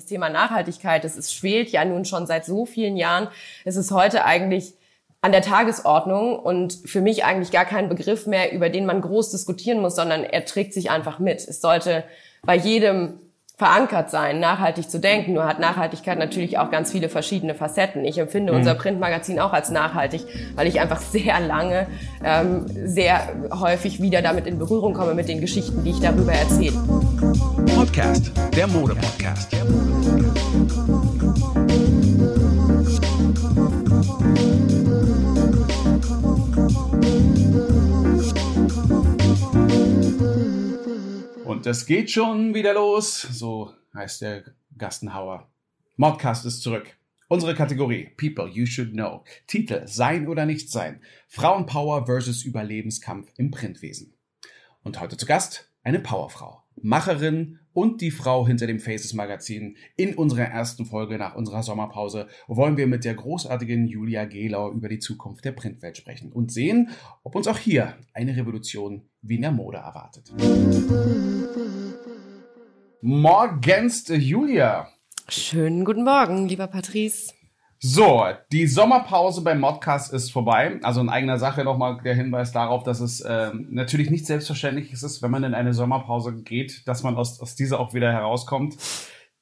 [0.00, 3.28] Das Thema Nachhaltigkeit, das ist, schwelt ja nun schon seit so vielen Jahren.
[3.66, 4.72] Es ist heute eigentlich
[5.20, 9.30] an der Tagesordnung und für mich eigentlich gar kein Begriff mehr, über den man groß
[9.30, 11.46] diskutieren muss, sondern er trägt sich einfach mit.
[11.46, 12.04] Es sollte
[12.46, 13.18] bei jedem
[13.58, 15.34] verankert sein, nachhaltig zu denken.
[15.34, 18.06] Nur hat Nachhaltigkeit natürlich auch ganz viele verschiedene Facetten.
[18.06, 18.60] Ich empfinde mhm.
[18.60, 20.24] unser Printmagazin auch als nachhaltig,
[20.54, 21.88] weil ich einfach sehr lange,
[22.24, 23.20] ähm, sehr
[23.52, 26.78] häufig wieder damit in Berührung komme mit den Geschichten, die ich darüber erzähle.
[27.80, 29.54] Podcast, der Mode-Podcast.
[41.46, 44.44] Und es geht schon wieder los, so heißt der
[44.76, 45.50] Gastenhauer.
[45.96, 46.98] Modcast ist zurück.
[47.28, 49.24] Unsere Kategorie People You Should Know.
[49.46, 51.00] Titel Sein oder nicht sein.
[51.28, 54.12] Frauenpower versus Überlebenskampf im Printwesen.
[54.82, 56.59] Und heute zu Gast eine Powerfrau.
[56.82, 59.76] Macherin und die Frau hinter dem Faces Magazin.
[59.96, 64.88] In unserer ersten Folge nach unserer Sommerpause wollen wir mit der großartigen Julia Gehlau über
[64.88, 66.90] die Zukunft der Printwelt sprechen und sehen,
[67.22, 70.32] ob uns auch hier eine Revolution wie in der Mode erwartet.
[73.02, 74.88] Morgens, Julia.
[75.28, 77.32] Schönen guten Morgen, lieber Patrice.
[77.82, 80.78] So, die Sommerpause beim Modcast ist vorbei.
[80.82, 85.22] Also in eigener Sache nochmal der Hinweis darauf, dass es äh, natürlich nicht selbstverständlich ist,
[85.22, 88.76] wenn man in eine Sommerpause geht, dass man aus, aus dieser auch wieder herauskommt.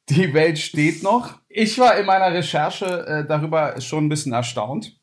[0.09, 1.41] Die Welt steht noch.
[1.49, 4.98] Ich war in meiner Recherche äh, darüber schon ein bisschen erstaunt.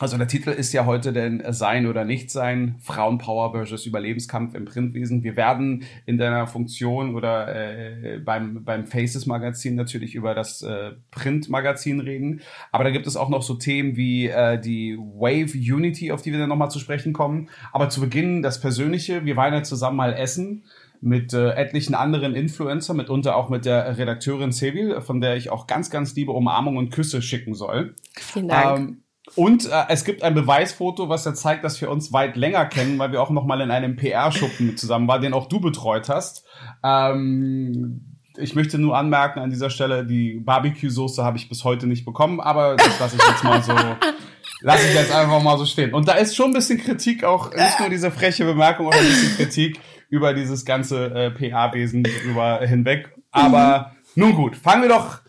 [0.00, 4.64] Also der Titel ist ja heute denn Sein oder Nicht Sein, Frauenpower versus Überlebenskampf im
[4.64, 5.22] Printwesen.
[5.22, 10.92] Wir werden in deiner Funktion oder äh, beim, beim Faces Magazin natürlich über das äh,
[11.12, 12.40] Printmagazin reden.
[12.72, 16.32] Aber da gibt es auch noch so Themen wie äh, die Wave Unity, auf die
[16.32, 17.48] wir dann nochmal zu sprechen kommen.
[17.70, 19.24] Aber zu Beginn das Persönliche.
[19.24, 20.64] Wir waren ja zusammen mal essen
[21.00, 25.68] mit äh, etlichen anderen Influencern, mitunter auch mit der Redakteurin Seville, von der ich auch
[25.68, 27.94] ganz, ganz liebe Umarmung und Küsse schicken soll.
[28.16, 28.78] Vielen Dank.
[28.78, 29.03] Ähm,
[29.36, 32.98] und äh, es gibt ein Beweisfoto, was ja zeigt, dass wir uns weit länger kennen,
[32.98, 36.44] weil wir auch noch mal in einem PR-Schuppen zusammen waren, den auch du betreut hast.
[36.84, 42.04] Ähm, ich möchte nur anmerken an dieser Stelle, die Barbecue-Soße habe ich bis heute nicht
[42.04, 43.72] bekommen, aber das lasse ich jetzt mal so,
[44.60, 45.94] lasse ich jetzt einfach mal so stehen.
[45.94, 49.04] Und da ist schon ein bisschen Kritik auch, nicht nur diese freche Bemerkung, auch ein
[49.04, 49.80] bisschen Kritik
[50.10, 53.16] über dieses ganze äh, PR-Wesen drüber hinweg.
[53.30, 54.22] Aber mhm.
[54.22, 55.20] nun gut, fangen wir doch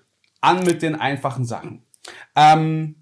[0.42, 1.84] an mit den einfachen Sachen.
[2.36, 2.98] Ähm,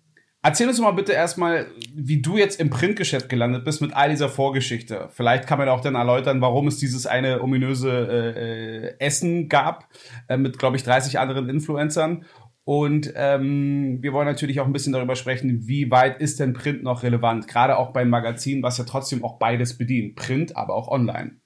[0.45, 4.27] Erzähl uns mal bitte erstmal, wie du jetzt im Printgeschäft gelandet bist mit all dieser
[4.27, 5.07] Vorgeschichte.
[5.13, 9.87] Vielleicht kann man auch dann erläutern, warum es dieses eine ominöse äh, äh, Essen gab
[10.27, 12.25] äh, mit, glaube ich, 30 anderen Influencern.
[12.65, 16.83] Und ähm, wir wollen natürlich auch ein bisschen darüber sprechen, wie weit ist denn Print
[16.83, 20.89] noch relevant, gerade auch beim Magazin, was ja trotzdem auch beides bedient, Print, aber auch
[20.89, 21.37] online.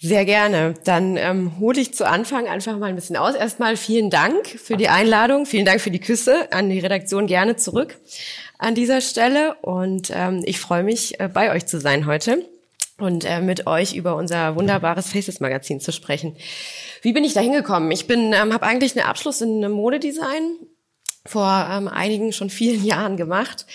[0.00, 0.74] Sehr gerne.
[0.84, 3.34] Dann ähm, hole ich zu Anfang einfach mal ein bisschen aus.
[3.34, 7.56] Erstmal vielen Dank für die Einladung, vielen Dank für die Küsse an die Redaktion gerne
[7.56, 7.98] zurück
[8.58, 9.56] an dieser Stelle.
[9.56, 12.48] Und ähm, ich freue mich, äh, bei euch zu sein heute
[12.98, 16.36] und äh, mit euch über unser wunderbares Faces Magazin zu sprechen.
[17.02, 17.90] Wie bin ich da hingekommen?
[17.90, 20.58] Ich bin, ähm, habe eigentlich einen Abschluss in Modedesign
[21.26, 23.66] vor ähm, einigen schon vielen Jahren gemacht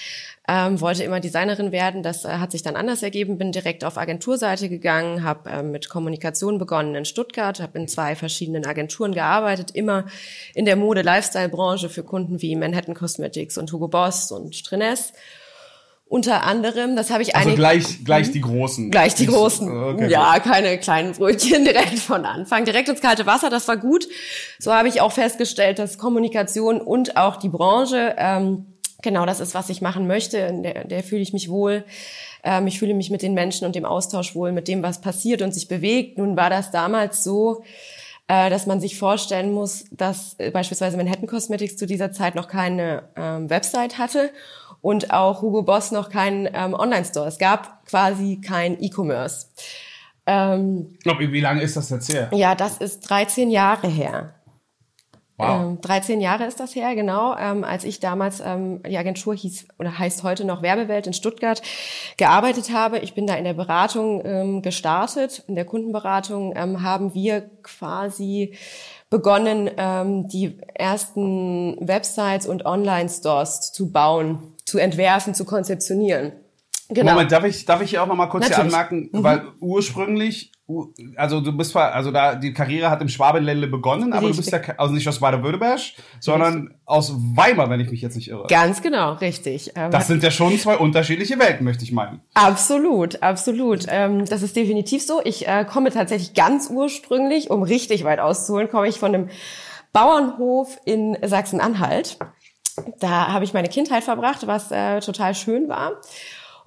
[0.47, 2.03] ähm, wollte immer Designerin werden.
[2.03, 3.37] Das äh, hat sich dann anders ergeben.
[3.37, 8.15] Bin direkt auf Agenturseite gegangen, habe äh, mit Kommunikation begonnen in Stuttgart, habe in zwei
[8.15, 10.05] verschiedenen Agenturen gearbeitet, immer
[10.53, 15.13] in der Mode-Lifestyle-Branche für Kunden wie Manhattan Cosmetics und Hugo Boss und Strenes.
[16.05, 18.91] Unter anderem, das habe ich Also gleich, gleich die großen.
[18.91, 19.71] Gleich die großen.
[19.71, 20.43] Okay, ja, gut.
[20.43, 22.65] keine kleinen Brötchen direkt von Anfang.
[22.65, 24.07] Direkt ins kalte Wasser, das war gut.
[24.59, 28.72] So habe ich auch festgestellt, dass Kommunikation und auch die Branche ähm,
[29.03, 30.37] genau das ist, was ich machen möchte.
[30.37, 31.83] In der, der fühle ich mich wohl.
[32.43, 35.41] Ähm, ich fühle mich mit den Menschen und dem Austausch wohl, mit dem, was passiert
[35.41, 36.17] und sich bewegt.
[36.17, 37.63] Nun war das damals so,
[38.27, 42.47] äh, dass man sich vorstellen muss, dass äh, beispielsweise Manhattan Cosmetics zu dieser Zeit noch
[42.47, 44.31] keine ähm, Website hatte
[44.81, 47.27] und auch Hugo Boss noch keinen ähm, Online-Store.
[47.27, 49.47] Es gab quasi kein E-Commerce.
[50.25, 52.29] Ähm, wie lange ist das jetzt her?
[52.33, 54.35] Ja, das ist 13 Jahre her.
[55.37, 55.61] Wow.
[55.61, 59.67] Ähm, 13 Jahre ist das her, genau, ähm, als ich damals, ähm, die Agentur hieß
[59.79, 61.61] oder heißt heute noch Werbewelt in Stuttgart,
[62.17, 62.99] gearbeitet habe.
[62.99, 68.55] Ich bin da in der Beratung ähm, gestartet, in der Kundenberatung ähm, haben wir quasi
[69.09, 76.33] begonnen, ähm, die ersten Websites und Online-Stores zu bauen, zu entwerfen, zu konzeptionieren.
[76.89, 77.13] Genau.
[77.13, 79.23] Moment, darf ich, darf ich hier auch noch mal kurz hier anmerken, mhm.
[79.23, 80.51] weil ursprünglich
[81.17, 84.45] also du bist zwar, also da die Karriere hat im Schwabenländle begonnen, aber richtig.
[84.45, 85.79] du bist ja also nicht aus Baden-Württemberg,
[86.21, 86.77] sondern richtig.
[86.85, 88.47] aus Weimar, wenn ich mich jetzt nicht irre.
[88.47, 89.73] Ganz genau, richtig.
[89.75, 92.21] Ähm, das sind ja schon zwei unterschiedliche Welten, möchte ich meinen.
[92.33, 93.85] Absolut, absolut.
[93.89, 95.19] Ähm, das ist definitiv so.
[95.25, 99.29] Ich äh, komme tatsächlich ganz ursprünglich, um richtig weit auszuholen, komme ich von einem
[99.91, 102.17] Bauernhof in Sachsen-Anhalt.
[102.99, 105.99] Da habe ich meine Kindheit verbracht, was äh, total schön war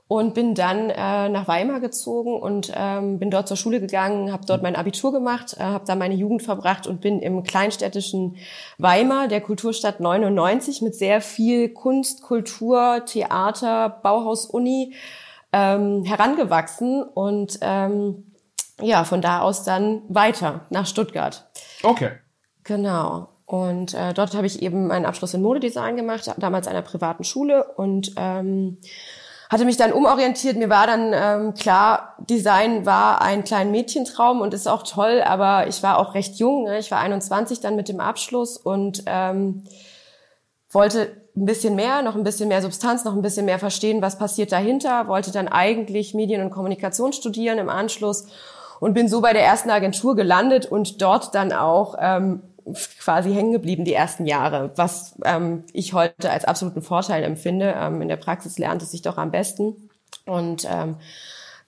[0.08, 4.46] und bin dann äh, nach Weimar gezogen und ähm, bin dort zur Schule gegangen, habe
[4.46, 8.36] dort mein Abitur gemacht, äh, habe da meine Jugend verbracht und bin im kleinstädtischen
[8.78, 14.94] Weimar, der Kulturstadt 99, mit sehr viel Kunst, Kultur, Theater, Bauhaus, Uni
[15.52, 18.32] ähm, herangewachsen und ähm,
[18.80, 21.48] ja, von da aus dann weiter nach Stuttgart.
[21.82, 22.10] Okay.
[22.62, 23.28] Genau.
[23.46, 27.24] Und äh, dort habe ich eben meinen Abschluss in Modedesign gemacht, damals an einer privaten
[27.24, 28.78] Schule und ähm,
[29.48, 30.56] hatte mich dann umorientiert.
[30.56, 35.68] Mir war dann ähm, klar, Design war ein kleiner Mädchentraum und ist auch toll, aber
[35.68, 36.64] ich war auch recht jung.
[36.64, 36.78] Ne?
[36.78, 39.64] Ich war 21 dann mit dem Abschluss und ähm,
[40.70, 44.18] wollte ein bisschen mehr, noch ein bisschen mehr Substanz, noch ein bisschen mehr verstehen, was
[44.18, 45.06] passiert dahinter.
[45.06, 48.26] Wollte dann eigentlich Medien- und Kommunikation studieren im Anschluss
[48.80, 52.42] und bin so bei der ersten Agentur gelandet und dort dann auch ähm,
[53.00, 57.74] quasi hängen geblieben die ersten Jahre, was ähm, ich heute als absoluten Vorteil empfinde.
[57.76, 59.90] Ähm, in der Praxis lernt es sich doch am besten.
[60.24, 60.96] Und ähm,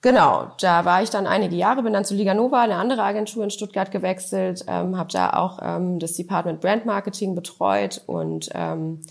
[0.01, 3.43] genau, da war ich dann einige Jahre, bin dann zu Liga Nova, eine andere Agentur
[3.43, 9.01] in Stuttgart gewechselt, ähm, habe da auch ähm, das Department Brand Marketing betreut und ähm,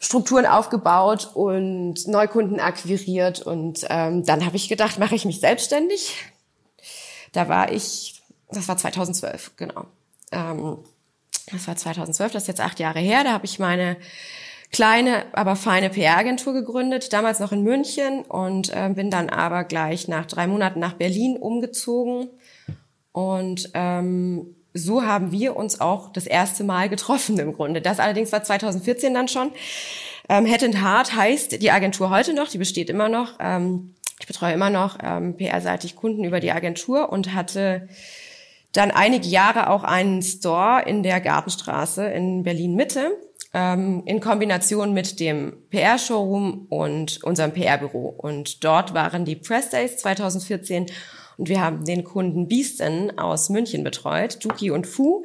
[0.00, 6.14] Strukturen aufgebaut und Neukunden akquiriert und ähm, dann habe ich gedacht, mache ich mich selbstständig.
[7.32, 9.86] Da war ich, das war 2012, genau.
[10.32, 10.78] Ähm,
[11.50, 13.24] das war 2012, das ist jetzt acht Jahre her.
[13.24, 13.96] Da habe ich meine
[14.70, 20.08] kleine, aber feine PR-Agentur gegründet, damals noch in München und äh, bin dann aber gleich
[20.08, 22.28] nach drei Monaten nach Berlin umgezogen.
[23.12, 27.80] Und ähm, so haben wir uns auch das erste Mal getroffen im Grunde.
[27.80, 29.50] Das allerdings war 2014 dann schon.
[30.28, 33.38] Ähm, Head and Heart heißt die Agentur heute noch, die besteht immer noch.
[33.40, 37.88] Ähm, ich betreue immer noch ähm, PR-seitig Kunden über die Agentur und hatte
[38.72, 43.12] dann einige Jahre auch einen Store in der Gartenstraße in Berlin Mitte
[43.54, 48.14] ähm, in Kombination mit dem PR-Showroom und unserem PR-Büro.
[48.16, 50.86] Und dort waren die Press Days 2014
[51.38, 55.24] und wir haben den Kunden Beesten aus München betreut, Duki und Fu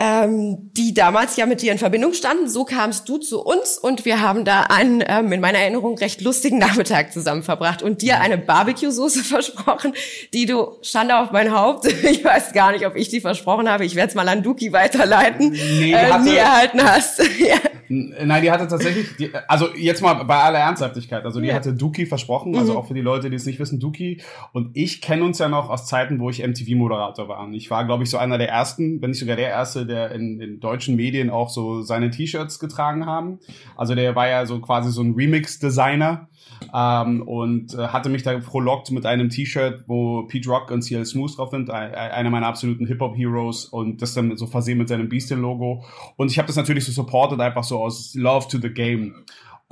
[0.00, 2.48] ähm, die damals ja mit dir in Verbindung standen.
[2.48, 6.22] So kamst du zu uns und wir haben da einen, ähm, in meiner Erinnerung, recht
[6.22, 9.92] lustigen Nachmittag zusammen verbracht und dir eine Barbecue-Soße versprochen,
[10.32, 13.84] die du, Schande auf mein Haupt, ich weiß gar nicht, ob ich die versprochen habe,
[13.84, 17.18] ich werde es mal an Duki weiterleiten, nee, äh, nie erhalten hast.
[17.38, 17.56] ja.
[17.92, 21.54] Nein, die hatte tatsächlich, die, also jetzt mal bei aller Ernsthaftigkeit, also die ja.
[21.54, 22.78] hatte Duki versprochen, also mhm.
[22.78, 24.22] auch für die Leute, die es nicht wissen, Duki
[24.52, 27.40] und ich kennen uns ja noch aus Zeiten, wo ich MTV-Moderator war.
[27.40, 30.12] Und ich war, glaube ich, so einer der ersten, wenn nicht sogar der erste, der
[30.12, 33.40] in, in deutschen Medien auch so seine T-Shirts getragen haben.
[33.76, 36.28] Also der war ja so quasi so ein Remix-Designer
[36.74, 41.04] ähm, und äh, hatte mich da frohlockt mit einem T-Shirt, wo Pete Rock und CL
[41.04, 45.84] Smooth drauf sind, einer meiner absoluten Hip-Hop-Heroes und das dann so versehen mit seinem Beastie-Logo.
[46.16, 49.14] Und ich habe das natürlich so supported, einfach so aus Love to the Game.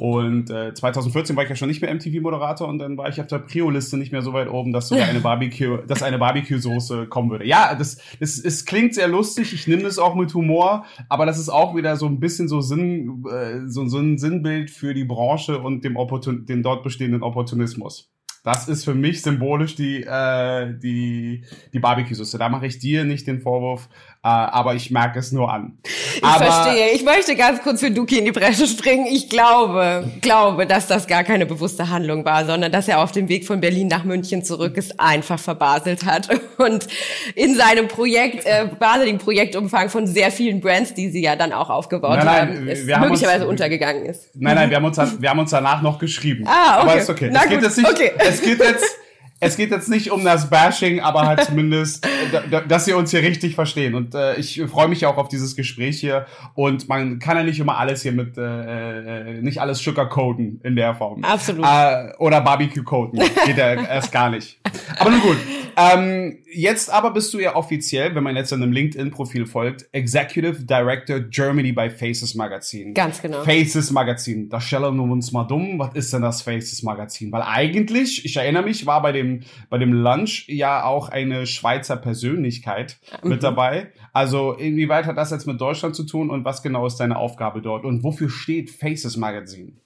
[0.01, 3.27] Und äh, 2014 war ich ja schon nicht mehr MTV-Moderator und dann war ich auf
[3.27, 7.31] der Prio-Liste nicht mehr so weit oben, dass sogar eine Barbecue, dass eine Barbecue-Soße kommen
[7.31, 7.45] würde.
[7.45, 11.37] Ja, das, das, es klingt sehr lustig, ich nehme das auch mit Humor, aber das
[11.41, 15.05] ist auch wieder so ein bisschen so Sinn, äh, so, so ein Sinnbild für die
[15.05, 18.09] Branche und dem, Opportun den dort bestehenden Opportunismus.
[18.45, 22.39] Das ist für mich symbolisch die, äh, die, die Barbecue-Soße.
[22.39, 23.89] Da mache ich dir nicht den Vorwurf,
[24.23, 25.79] aber ich merke es nur an.
[26.17, 26.91] Ich aber, verstehe.
[26.91, 29.07] Ich möchte ganz kurz für Duki in die Bresche springen.
[29.07, 33.29] Ich glaube, glaube, dass das gar keine bewusste Handlung war, sondern dass er auf dem
[33.29, 36.29] Weg von Berlin nach München zurück es einfach verbaselt hat
[36.59, 36.89] und
[37.37, 41.71] in seinem Projekt, äh, wahnsinnigen Projektumfang von sehr vielen Brands, die sie ja dann auch
[41.71, 44.31] aufgebaut nein, nein, haben, es möglicherweise uns, untergegangen ist.
[44.35, 46.45] Nein, nein, wir haben uns, wir haben uns danach noch geschrieben.
[46.47, 46.91] Ah, okay.
[46.91, 47.31] Aber ist okay.
[47.33, 48.13] Na es geht jetzt nicht, okay.
[48.19, 48.97] es geht jetzt
[49.41, 53.23] es geht jetzt nicht um das Bashing, aber halt zumindest, äh, dass wir uns hier
[53.23, 53.95] richtig verstehen.
[53.95, 56.27] Und äh, ich freue mich auch auf dieses Gespräch hier.
[56.55, 60.77] Und man kann ja nicht immer alles hier mit, äh, äh nicht alles sugarcoaten in
[60.77, 61.23] der Form.
[61.25, 61.65] Absolut.
[61.65, 63.21] Äh, oder Barbecue-coaten.
[63.47, 64.61] Geht ja erst gar nicht.
[64.99, 65.37] Aber nun gut.
[65.79, 70.65] Ähm, jetzt aber bist du ja offiziell, wenn man jetzt in einem LinkedIn-Profil folgt, Executive
[70.65, 72.95] Director Germany bei Faces Magazin.
[72.95, 73.45] Ganz genau.
[73.45, 74.49] Faces Magazin.
[74.49, 75.79] Da stellen wir uns mal dumm.
[75.79, 77.31] Was ist denn das Faces Magazin?
[77.31, 79.28] Weil eigentlich, ich erinnere mich, war bei dem,
[79.71, 83.31] bei dem Lunch ja auch eine Schweizer Persönlichkeit mhm.
[83.31, 83.93] mit dabei.
[84.13, 87.63] Also inwieweit hat das jetzt mit Deutschland zu tun und was genau ist deine Aufgabe
[87.63, 89.81] dort und wofür steht Faces Magazin?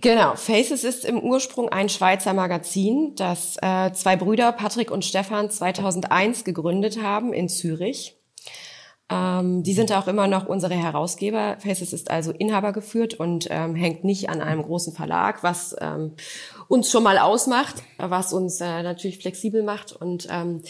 [0.00, 5.48] Genau, Faces ist im Ursprung ein Schweizer Magazin, das äh, zwei Brüder, Patrick und Stefan,
[5.48, 8.16] 2001 gegründet haben in Zürich.
[9.12, 11.56] Ähm, die sind auch immer noch unsere Herausgeber.
[11.58, 16.12] Faces ist also inhabergeführt und ähm, hängt nicht an einem großen Verlag, was ähm,
[16.72, 19.92] uns schon mal ausmacht, was uns äh, natürlich flexibel macht.
[19.92, 20.62] Und ähm,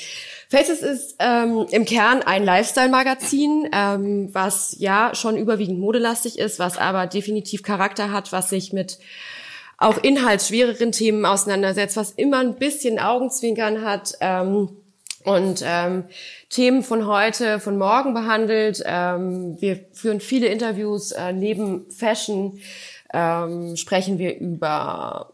[0.50, 6.76] Faces ist ähm, im Kern ein Lifestyle-Magazin, ähm, was ja schon überwiegend modelastig ist, was
[6.76, 8.98] aber definitiv Charakter hat, was sich mit
[9.78, 14.14] auch inhaltsschwereren Themen auseinandersetzt, was immer ein bisschen Augenzwinkern hat.
[14.20, 14.70] Ähm,
[15.22, 16.06] und ähm,
[16.50, 18.82] Themen von heute, von morgen behandelt.
[18.84, 21.12] Ähm, wir führen viele Interviews.
[21.12, 22.58] Äh, neben Fashion
[23.14, 25.32] ähm, sprechen wir über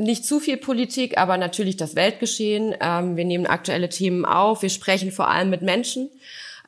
[0.00, 2.74] nicht zu viel Politik, aber natürlich das Weltgeschehen.
[2.80, 4.62] Ähm, wir nehmen aktuelle Themen auf.
[4.62, 6.10] Wir sprechen vor allem mit Menschen.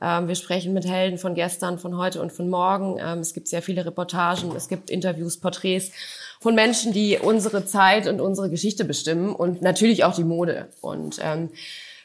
[0.00, 2.98] Ähm, wir sprechen mit Helden von gestern, von heute und von morgen.
[3.00, 5.92] Ähm, es gibt sehr viele Reportagen, es gibt Interviews, Porträts
[6.40, 10.68] von Menschen, die unsere Zeit und unsere Geschichte bestimmen und natürlich auch die Mode.
[10.80, 11.50] Und ähm,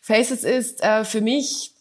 [0.01, 1.72] Faces ist äh, für mich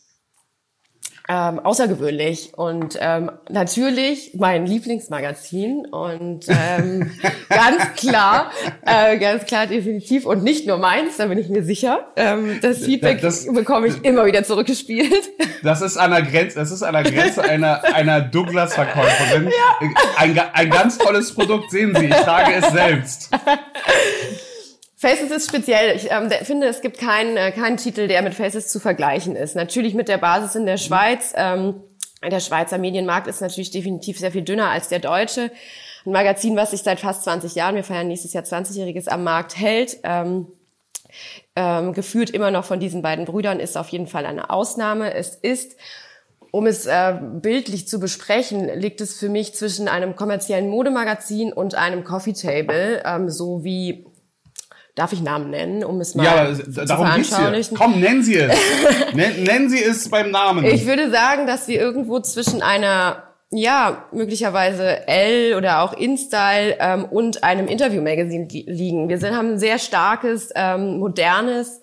[1.28, 7.11] ähm, außergewöhnlich und ähm, natürlich mein Lieblingsmagazin und ähm,
[7.49, 8.52] ganz klar,
[8.83, 12.09] äh, ganz klar definitiv und nicht nur meins, da bin ich mir sicher.
[12.16, 15.30] Ähm, das Feedback das, bekomme ich immer wieder zurückgespielt.
[15.62, 19.49] Das ist an der Grenze, das ist an der Grenze einer einer Douglas-Verkäuferin.
[19.49, 19.88] Ja.
[20.16, 22.06] Ein, ein ganz tolles Produkt sehen Sie.
[22.06, 23.30] Ich trage es selbst.
[24.99, 25.95] Faces ist speziell.
[25.95, 29.55] Ich ähm, finde, es gibt keinen, äh, keinen Titel, der mit Faces zu vergleichen ist.
[29.55, 31.35] Natürlich mit der Basis in der Schweiz.
[31.37, 31.83] Ähm,
[32.23, 35.53] der Schweizer Medienmarkt ist natürlich definitiv sehr viel dünner als der deutsche.
[36.07, 39.59] Ein Magazin, was sich seit fast 20 Jahren, wir feiern nächstes Jahr 20-jähriges, am Markt
[39.59, 39.99] hält.
[40.03, 40.47] Ähm,
[41.55, 45.15] ähm, geführt immer noch von diesen beiden Brüdern, ist auf jeden Fall eine Ausnahme.
[45.15, 45.76] Es ist
[46.53, 51.75] um es äh, bildlich zu besprechen, liegt es für mich zwischen einem kommerziellen Modemagazin und
[51.75, 54.07] einem Coffee Table, ähm, so wie
[54.97, 57.76] Darf ich Namen nennen, um es mal ja, zu darum veranschaulichen?
[57.76, 58.59] Komm, nennen Sie es.
[59.12, 60.65] nennen Sie es beim Namen.
[60.65, 67.05] Ich würde sagen, dass wir irgendwo zwischen einer ja, möglicherweise L oder auch InStyle ähm,
[67.05, 69.09] und einem Interview-Magazin li liegen.
[69.09, 71.83] Wir sind, haben ein sehr starkes, ähm, modernes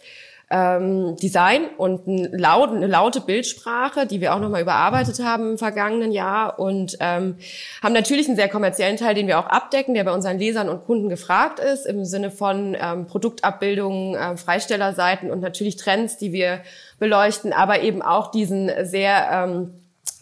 [0.49, 5.57] ähm, Design und ein laut, eine laute Bildsprache, die wir auch nochmal überarbeitet haben im
[5.57, 6.59] vergangenen Jahr.
[6.59, 7.37] Und ähm,
[7.81, 10.85] haben natürlich einen sehr kommerziellen Teil, den wir auch abdecken, der bei unseren Lesern und
[10.85, 16.61] Kunden gefragt ist, im Sinne von ähm, Produktabbildungen, äh, Freistellerseiten und natürlich Trends, die wir
[16.99, 19.73] beleuchten, aber eben auch diesen sehr ähm,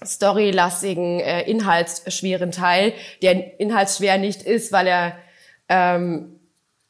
[0.03, 5.17] storylastigen, äh, inhaltsschweren Teil, der inhaltsschwer nicht ist, weil er
[5.69, 6.39] ähm,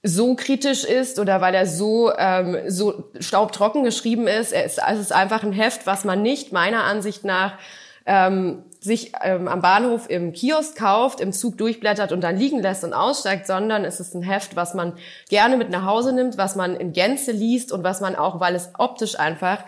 [0.03, 4.51] so kritisch ist oder weil er so, ähm, so staubtrocken geschrieben ist.
[4.51, 7.57] Es ist, es ist einfach ein Heft, was man nicht meiner Ansicht nach
[8.05, 12.83] ähm, sich ähm, am Bahnhof im Kiosk kauft, im Zug durchblättert und dann liegen lässt
[12.83, 14.93] und aussteigt, sondern es ist ein Heft, was man
[15.29, 18.55] gerne mit nach Hause nimmt, was man in Gänze liest und was man auch, weil
[18.55, 19.59] es optisch einfach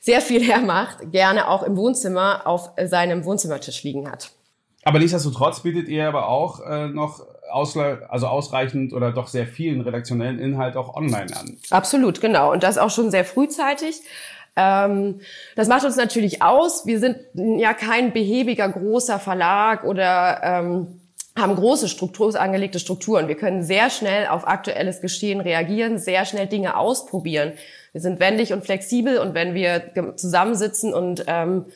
[0.00, 4.30] sehr viel hermacht, gerne auch im Wohnzimmer auf seinem Wohnzimmertisch liegen hat.
[4.84, 10.38] Aber nichtsdestotrotz bietet ihr aber auch äh, noch also ausreichend oder doch sehr vielen redaktionellen
[10.38, 11.56] Inhalt auch online an.
[11.70, 12.52] Absolut, genau.
[12.52, 14.00] Und das auch schon sehr frühzeitig.
[14.56, 15.20] Ähm,
[15.56, 16.86] das macht uns natürlich aus.
[16.86, 21.00] Wir sind ja kein behäbiger großer Verlag oder ähm,
[21.36, 23.28] haben große Struktur, angelegte Strukturen.
[23.28, 27.52] Wir können sehr schnell auf aktuelles Geschehen reagieren, sehr schnell Dinge ausprobieren.
[27.92, 31.66] Wir sind wendig und flexibel und wenn wir zusammensitzen und ähm,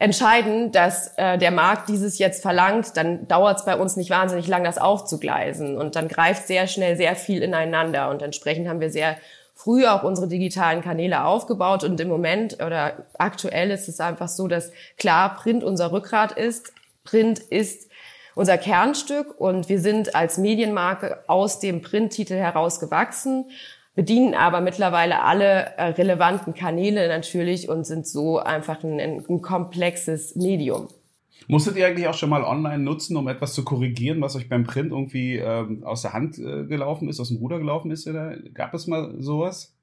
[0.00, 4.48] entscheiden, dass äh, der Markt dieses jetzt verlangt, dann dauert es bei uns nicht wahnsinnig
[4.48, 5.76] lang, das aufzugleisen.
[5.76, 8.08] Und dann greift sehr schnell sehr viel ineinander.
[8.08, 9.18] Und entsprechend haben wir sehr
[9.54, 11.84] früh auch unsere digitalen Kanäle aufgebaut.
[11.84, 16.72] Und im Moment oder aktuell ist es einfach so, dass klar Print unser Rückgrat ist.
[17.04, 17.90] Print ist
[18.34, 23.50] unser Kernstück und wir sind als Medienmarke aus dem Printtitel heraus gewachsen
[24.00, 30.36] bedienen aber mittlerweile alle äh, relevanten Kanäle natürlich und sind so einfach ein, ein komplexes
[30.36, 30.88] Medium.
[31.48, 34.64] Musstet ihr eigentlich auch schon mal online nutzen, um etwas zu korrigieren, was euch beim
[34.64, 38.06] Print irgendwie ähm, aus der Hand äh, gelaufen ist, aus dem Ruder gelaufen ist?
[38.06, 38.38] Oder?
[38.54, 39.76] Gab es mal sowas?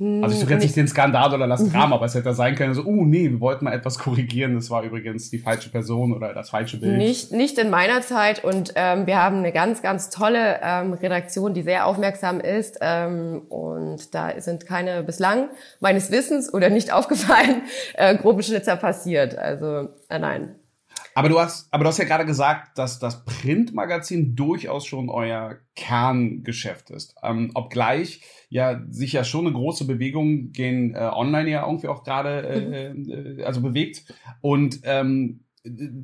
[0.00, 1.72] Also ich suche jetzt nicht den Skandal oder das mhm.
[1.72, 4.70] Drama, aber es hätte sein können, so, uh, nee, wir wollten mal etwas korrigieren, das
[4.70, 6.96] war übrigens die falsche Person oder das falsche Bild.
[6.96, 11.52] Nicht, nicht in meiner Zeit und ähm, wir haben eine ganz, ganz tolle ähm, Redaktion,
[11.52, 15.48] die sehr aufmerksam ist ähm, und da sind keine bislang
[15.80, 17.62] meines Wissens oder nicht aufgefallen
[17.94, 19.36] äh, grobe Schnitzer passiert.
[19.36, 20.54] Also äh, nein.
[21.14, 25.58] Aber du hast, aber du hast ja gerade gesagt, dass das Printmagazin durchaus schon euer
[25.74, 27.14] Kerngeschäft ist.
[27.22, 32.04] Ähm, obgleich ja sich ja schon eine große Bewegung gegen äh, online ja irgendwie auch
[32.04, 33.38] gerade äh, mhm.
[33.38, 34.04] äh, also bewegt.
[34.40, 35.44] Und ähm,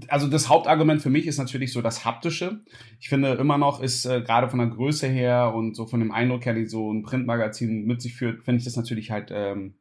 [0.09, 2.61] also das Hauptargument für mich ist natürlich so das Haptische.
[3.01, 6.13] Ich finde immer noch ist äh, gerade von der Größe her und so von dem
[6.13, 9.77] Eindruck her, die so ein Printmagazin mit sich führt, finde ich das natürlich halt ähm,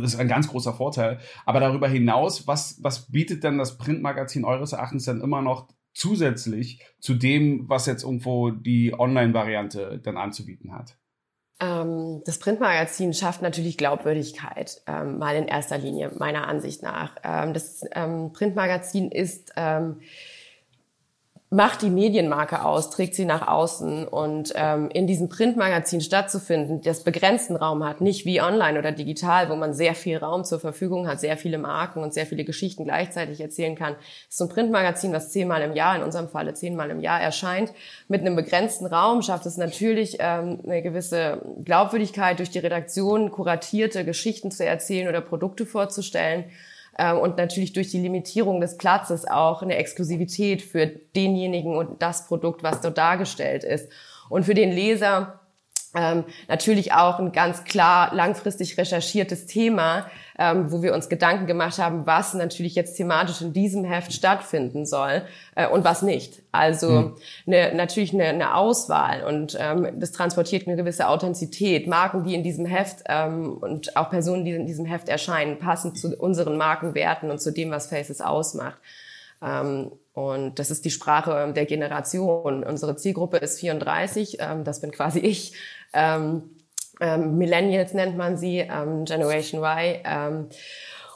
[0.00, 1.18] Das ist ein ganz großer Vorteil.
[1.44, 6.82] Aber darüber hinaus, was, was bietet denn das Printmagazin eures Erachtens dann immer noch zusätzlich
[6.98, 10.96] zu dem, was jetzt irgendwo die Online-Variante dann anzubieten hat?
[11.60, 17.16] Ähm, das Printmagazin schafft natürlich Glaubwürdigkeit, ähm, mal in erster Linie, meiner Ansicht nach.
[17.22, 17.84] Ähm, das
[18.32, 19.52] Printmagazin ist
[21.52, 27.04] macht die Medienmarke aus, trägt sie nach außen und ähm, in diesem Printmagazin stattzufinden, das
[27.04, 31.06] begrenzten Raum hat, nicht wie online oder digital, wo man sehr viel Raum zur Verfügung
[31.06, 33.96] hat, sehr viele Marken und sehr viele Geschichten gleichzeitig erzählen kann.
[34.30, 37.70] ist so ein Printmagazin, was zehnmal im Jahr, in unserem Falle zehnmal im Jahr erscheint.
[38.08, 44.06] Mit einem begrenzten Raum schafft es natürlich ähm, eine gewisse Glaubwürdigkeit durch die Redaktion, kuratierte
[44.06, 46.46] Geschichten zu erzählen oder Produkte vorzustellen
[46.98, 52.62] und natürlich durch die Limitierung des Platzes auch eine Exklusivität für denjenigen und das Produkt,
[52.62, 53.90] was dort dargestellt ist.
[54.28, 55.41] Und für den Leser
[55.94, 60.06] ähm, natürlich auch ein ganz klar langfristig recherchiertes Thema,
[60.38, 64.86] ähm, wo wir uns Gedanken gemacht haben, was natürlich jetzt thematisch in diesem Heft stattfinden
[64.86, 65.22] soll
[65.54, 66.42] äh, und was nicht.
[66.50, 67.16] Also mhm.
[67.46, 71.86] eine, natürlich eine, eine Auswahl und ähm, das transportiert eine gewisse Authentizität.
[71.86, 75.94] Marken, die in diesem Heft ähm, und auch Personen, die in diesem Heft erscheinen, passen
[75.94, 78.78] zu unseren Markenwerten und zu dem, was Faces ausmacht.
[79.42, 82.64] Ähm, und das ist die Sprache der Generation.
[82.64, 85.54] Unsere Zielgruppe ist 34, ähm, das bin quasi ich.
[85.92, 86.56] Ähm,
[87.00, 90.48] Millennials nennt man sie, Generation Y.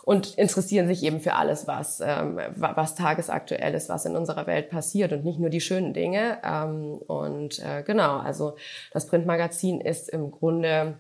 [0.07, 4.71] Und interessieren sich eben für alles, was, ähm, was tagesaktuell ist, was in unserer Welt
[4.71, 6.39] passiert und nicht nur die schönen Dinge.
[6.45, 8.55] Ähm, und äh, genau, also
[8.93, 10.97] das Printmagazin ist im Grunde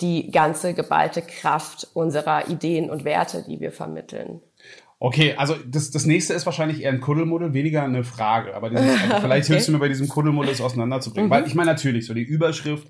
[0.00, 4.42] die ganze geballte Kraft unserer Ideen und Werte, die wir vermitteln.
[4.98, 8.54] Okay, also das, das nächste ist wahrscheinlich eher ein Kuddelmuddel, weniger eine Frage.
[8.54, 9.52] Aber dieses, also vielleicht okay.
[9.54, 11.28] hilfst du mir bei diesem Kuddelmuddel es auseinanderzubringen.
[11.28, 11.34] Mhm.
[11.34, 12.88] Weil ich meine natürlich, so die Überschrift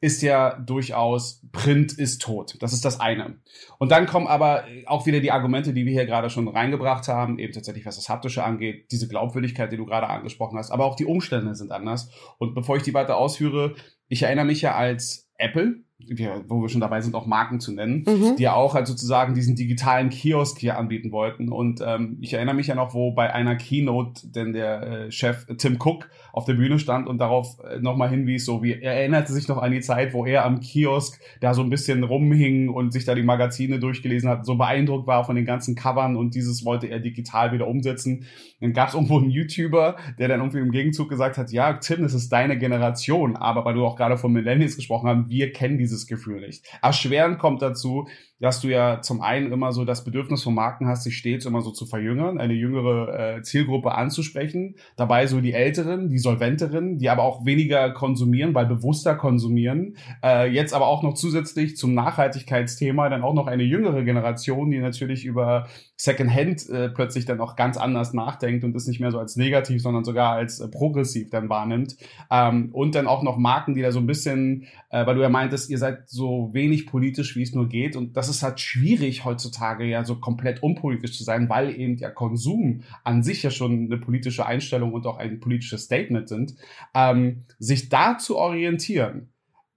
[0.00, 2.56] ist ja durchaus Print ist tot.
[2.60, 3.38] Das ist das eine.
[3.78, 7.38] Und dann kommen aber auch wieder die Argumente, die wir hier gerade schon reingebracht haben,
[7.38, 10.96] eben tatsächlich, was das Haptische angeht, diese Glaubwürdigkeit, die du gerade angesprochen hast, aber auch
[10.96, 12.10] die Umstände sind anders.
[12.36, 13.76] Und bevor ich die weiter ausführe,
[14.08, 17.72] ich erinnere mich ja als Apple, wir, wo wir schon dabei sind, auch Marken zu
[17.72, 18.36] nennen, mhm.
[18.36, 21.50] die ja auch halt sozusagen diesen digitalen Kiosk hier anbieten wollten.
[21.50, 25.46] Und ähm, ich erinnere mich ja noch, wo bei einer Keynote denn der äh, Chef
[25.58, 29.32] Tim Cook auf der Bühne stand und darauf äh, nochmal hinwies, so wie er erinnerte
[29.32, 32.92] sich noch an die Zeit, wo er am Kiosk da so ein bisschen rumhing und
[32.92, 36.64] sich da die Magazine durchgelesen hat, so beeindruckt war von den ganzen Covern und dieses
[36.64, 38.26] wollte er digital wieder umsetzen.
[38.60, 42.02] Dann gab es irgendwo einen YouTuber, der dann irgendwie im Gegenzug gesagt hat, ja, Tim,
[42.02, 45.78] das ist deine Generation, aber weil du auch gerade von Millennials gesprochen hast, wir kennen
[45.84, 46.66] dieses Gefühl nicht.
[46.82, 48.08] Erschwerend kommt dazu,
[48.44, 51.62] dass du ja zum einen immer so das Bedürfnis von Marken hast, sich stets immer
[51.62, 57.08] so zu verjüngern, eine jüngere äh, Zielgruppe anzusprechen, dabei so die Älteren, die Solventeren, die
[57.08, 63.08] aber auch weniger konsumieren, weil bewusster konsumieren, äh, jetzt aber auch noch zusätzlich zum Nachhaltigkeitsthema
[63.08, 67.76] dann auch noch eine jüngere Generation, die natürlich über Secondhand äh, plötzlich dann auch ganz
[67.76, 71.48] anders nachdenkt und es nicht mehr so als negativ, sondern sogar als äh, progressiv dann
[71.48, 71.96] wahrnimmt.
[72.30, 75.28] Ähm, und dann auch noch Marken, die da so ein bisschen, äh, weil du ja
[75.28, 77.94] meintest, ihr seid so wenig politisch, wie es nur geht.
[77.96, 82.10] Und das ist halt schwierig heutzutage ja so komplett unpolitisch zu sein, weil eben der
[82.10, 86.54] Konsum an sich ja schon eine politische Einstellung und auch ein politisches Statement sind.
[86.94, 89.32] Ähm, sich da zu orientieren,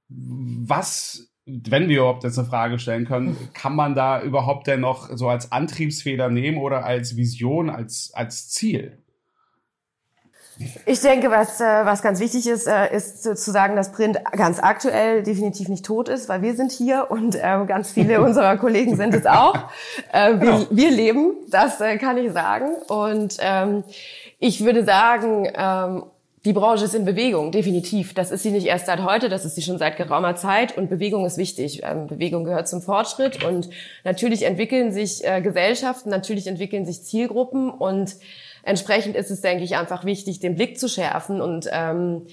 [0.09, 5.09] was wenn wir überhaupt jetzt eine Frage stellen können, kann man da überhaupt denn noch
[5.15, 8.97] so als Antriebsfeder nehmen oder als Vision, als, als Ziel?
[10.85, 14.59] Ich denke, was, äh, was ganz wichtig ist, äh, ist zu sagen, dass Print ganz
[14.59, 18.95] aktuell definitiv nicht tot ist, weil wir sind hier und ähm, ganz viele unserer Kollegen
[18.95, 19.55] sind es auch.
[20.11, 20.65] Äh, wir, genau.
[20.69, 22.71] wir leben, das kann ich sagen.
[22.87, 23.83] Und ähm,
[24.39, 26.03] ich würde sagen, ähm,
[26.45, 28.13] die Branche ist in Bewegung, definitiv.
[28.13, 30.89] Das ist sie nicht erst seit heute, das ist sie schon seit geraumer Zeit und
[30.89, 31.81] Bewegung ist wichtig.
[32.07, 33.69] Bewegung gehört zum Fortschritt und
[34.05, 38.15] natürlich entwickeln sich Gesellschaften, natürlich entwickeln sich Zielgruppen und
[38.67, 42.27] entsprechend ist es, denke ich, einfach wichtig, den Blick zu schärfen und ähm,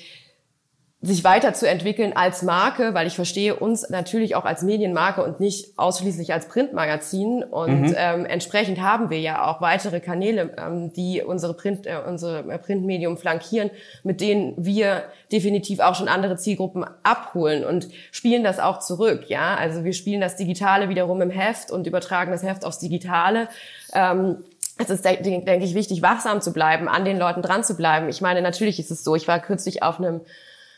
[1.06, 6.32] sich weiterzuentwickeln als Marke, weil ich verstehe uns natürlich auch als Medienmarke und nicht ausschließlich
[6.32, 7.42] als Printmagazin.
[7.42, 7.94] Und mhm.
[7.96, 13.18] ähm, entsprechend haben wir ja auch weitere Kanäle, ähm, die unsere Print, äh, unsere Printmedium
[13.18, 13.70] flankieren,
[14.02, 19.24] mit denen wir definitiv auch schon andere Zielgruppen abholen und spielen das auch zurück.
[19.28, 23.48] Ja, also wir spielen das Digitale wiederum im Heft und übertragen das Heft aufs Digitale.
[23.92, 24.38] Ähm,
[24.78, 28.08] es ist, denke ich, wichtig, wachsam zu bleiben, an den Leuten dran zu bleiben.
[28.08, 29.14] Ich meine, natürlich ist es so.
[29.14, 30.20] Ich war kürzlich auf einem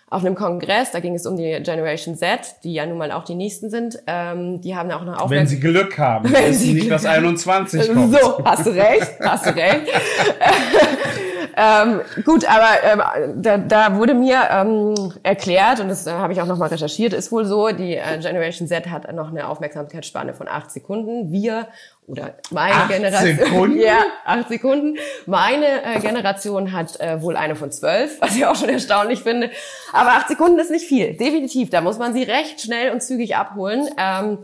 [0.08, 3.24] auf einem Kongress, da ging es um die Generation Z, die ja nun mal auch
[3.24, 3.98] die nächsten sind.
[4.06, 5.40] Ähm, die haben auch noch Aufmerksamkeit.
[5.40, 8.16] Wenn sie Glück haben, wenn sie nicht das 21 kommt.
[8.16, 9.88] So, hast du recht, hast du recht.
[11.56, 16.42] ähm, gut, aber ähm, da, da wurde mir ähm, erklärt, und das äh, habe ich
[16.42, 20.48] auch nochmal recherchiert, ist wohl so, die äh, Generation Z hat noch eine Aufmerksamkeitsspanne von
[20.48, 21.32] acht Sekunden.
[21.32, 21.68] Wir
[22.06, 23.36] oder meine acht Generation.
[23.36, 23.80] Sekunden?
[23.86, 24.98] Ja, acht Sekunden.
[25.24, 29.50] Meine äh, Generation hat äh, wohl eine von zwölf, was ich auch schon erstaunlich finde.
[29.94, 31.70] Aber acht Sekunden ist nicht viel, definitiv.
[31.70, 33.88] Da muss man sie recht schnell und zügig abholen.
[33.98, 34.38] Ähm,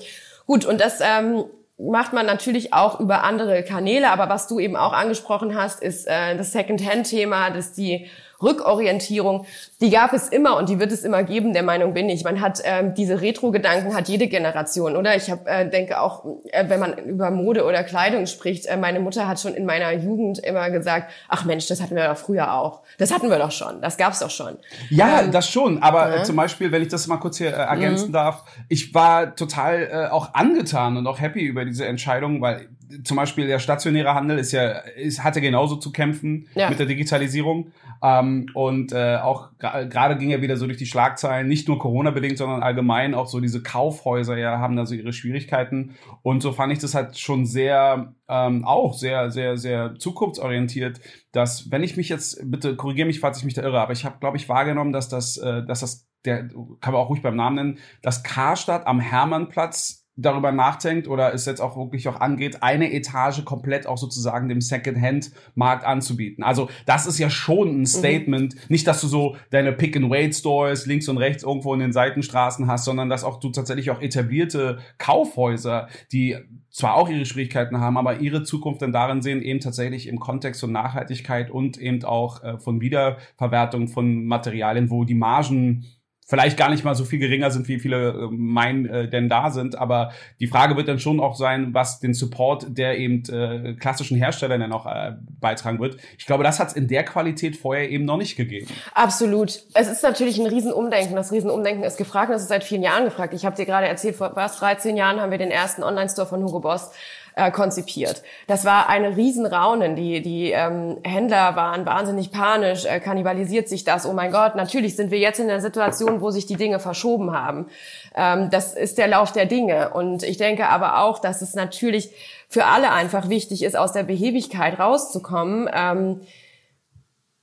[0.46, 1.44] gut, und das ähm,
[1.78, 4.10] macht man natürlich auch über andere Kanäle.
[4.10, 8.08] Aber was du eben auch angesprochen hast, ist äh, das Second-Hand-Thema, dass die
[8.42, 9.46] Rückorientierung,
[9.80, 12.24] die gab es immer und die wird es immer geben, der Meinung bin ich.
[12.24, 15.16] Man hat ähm, diese Retro-Gedanken hat jede Generation, oder?
[15.16, 19.00] Ich hab, äh, denke auch, äh, wenn man über Mode oder Kleidung spricht, äh, meine
[19.00, 22.54] Mutter hat schon in meiner Jugend immer gesagt, ach Mensch, das hatten wir doch früher
[22.54, 22.82] auch.
[22.98, 24.58] Das hatten wir doch schon, das gab's doch schon.
[24.90, 25.82] Ja, ähm, das schon.
[25.82, 26.22] Aber ja.
[26.24, 28.12] zum Beispiel, wenn ich das mal kurz hier äh, ergänzen mhm.
[28.12, 32.68] darf, ich war total äh, auch angetan und auch happy über diese Entscheidung, weil
[33.04, 36.68] zum Beispiel der stationäre Handel ist ja, ist, hatte genauso zu kämpfen ja.
[36.68, 37.72] mit der Digitalisierung.
[38.02, 42.36] Ähm, und äh, auch gerade ging ja wieder so durch die Schlagzeilen, nicht nur Corona-bedingt,
[42.36, 45.94] sondern allgemein auch so diese Kaufhäuser ja haben da so ihre Schwierigkeiten.
[46.22, 51.00] Und so fand ich das halt schon sehr, ähm, auch sehr, sehr, sehr zukunftsorientiert,
[51.30, 54.04] dass, wenn ich mich jetzt, bitte korrigiere mich, falls ich mich da irre, aber ich
[54.04, 56.48] habe, glaube ich, wahrgenommen, dass das, äh, dass das, der
[56.80, 61.46] kann man auch ruhig beim Namen nennen, dass Karstadt am Hermannplatz darüber nachdenkt oder es
[61.46, 66.44] jetzt auch wirklich auch angeht, eine Etage komplett auch sozusagen dem Second-Hand-Markt anzubieten.
[66.44, 67.86] Also das ist ja schon ein mhm.
[67.86, 68.54] Statement.
[68.54, 68.60] Mhm.
[68.68, 73.08] Nicht, dass du so deine Pick-and-Wait-Stores links und rechts irgendwo in den Seitenstraßen hast, sondern
[73.08, 76.36] dass auch du tatsächlich auch etablierte Kaufhäuser, die
[76.70, 80.60] zwar auch ihre Schwierigkeiten haben, aber ihre Zukunft dann darin sehen, eben tatsächlich im Kontext
[80.60, 85.86] von Nachhaltigkeit und eben auch äh, von Wiederverwertung von Materialien, wo die Margen
[86.32, 89.50] vielleicht gar nicht mal so viel geringer sind, wie viele äh, meinen äh, denn da
[89.50, 89.76] sind.
[89.76, 94.16] Aber die Frage wird dann schon auch sein, was den Support der eben äh, klassischen
[94.16, 95.98] Hersteller dann auch äh, beitragen wird.
[96.16, 98.66] Ich glaube, das hat es in der Qualität vorher eben noch nicht gegeben.
[98.94, 99.60] Absolut.
[99.74, 101.14] Es ist natürlich ein Riesenumdenken.
[101.16, 103.34] Das Riesenumdenken ist gefragt es ist seit vielen Jahren gefragt.
[103.34, 106.42] Ich habe dir gerade erzählt, vor fast 13 Jahren haben wir den ersten Online-Store von
[106.42, 106.92] Hugo Boss
[107.34, 108.22] äh, konzipiert.
[108.46, 109.96] Das war eine Riesenraunen.
[109.96, 112.84] Die, die ähm, Händler waren wahnsinnig panisch.
[112.84, 114.06] Äh, kannibalisiert sich das?
[114.06, 117.32] Oh mein Gott, natürlich sind wir jetzt in der Situation, wo sich die Dinge verschoben
[117.32, 117.66] haben.
[118.14, 119.90] Ähm, das ist der Lauf der Dinge.
[119.90, 122.10] Und ich denke aber auch, dass es natürlich
[122.48, 125.70] für alle einfach wichtig ist, aus der Behebigkeit rauszukommen.
[125.72, 126.20] Ähm,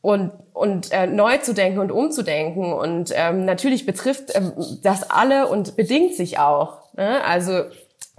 [0.01, 2.71] und, und äh, neu zu denken und umzudenken.
[2.73, 6.93] Und ähm, natürlich betrifft ähm, das alle und bedingt sich auch.
[6.95, 7.23] Ne?
[7.23, 7.63] Also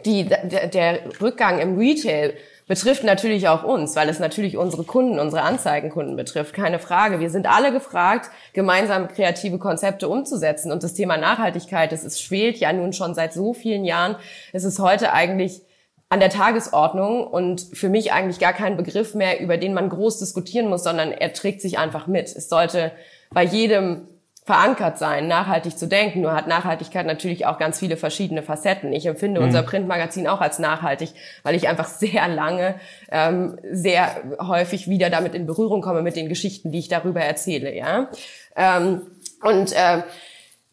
[0.04, 2.34] die, der, der Rückgang im Retail
[2.70, 7.18] betrifft natürlich auch uns, weil es natürlich unsere Kunden, unsere Anzeigenkunden betrifft, keine Frage.
[7.18, 10.70] Wir sind alle gefragt, gemeinsam kreative Konzepte umzusetzen.
[10.70, 14.14] Und das Thema Nachhaltigkeit, das ist, schwelt ja nun schon seit so vielen Jahren.
[14.52, 15.62] Es ist heute eigentlich
[16.10, 20.20] an der Tagesordnung und für mich eigentlich gar kein Begriff mehr, über den man groß
[20.20, 22.26] diskutieren muss, sondern er trägt sich einfach mit.
[22.26, 22.92] Es sollte
[23.30, 24.06] bei jedem
[24.44, 26.22] verankert sein, nachhaltig zu denken.
[26.22, 28.92] Nur hat Nachhaltigkeit natürlich auch ganz viele verschiedene Facetten.
[28.92, 29.46] Ich empfinde mhm.
[29.46, 31.10] unser Printmagazin auch als nachhaltig,
[31.42, 32.74] weil ich einfach sehr lange,
[33.10, 34.08] ähm, sehr
[34.40, 37.74] häufig wieder damit in Berührung komme mit den Geschichten, die ich darüber erzähle.
[37.74, 38.08] Ja,
[38.56, 39.02] ähm,
[39.42, 40.02] und äh,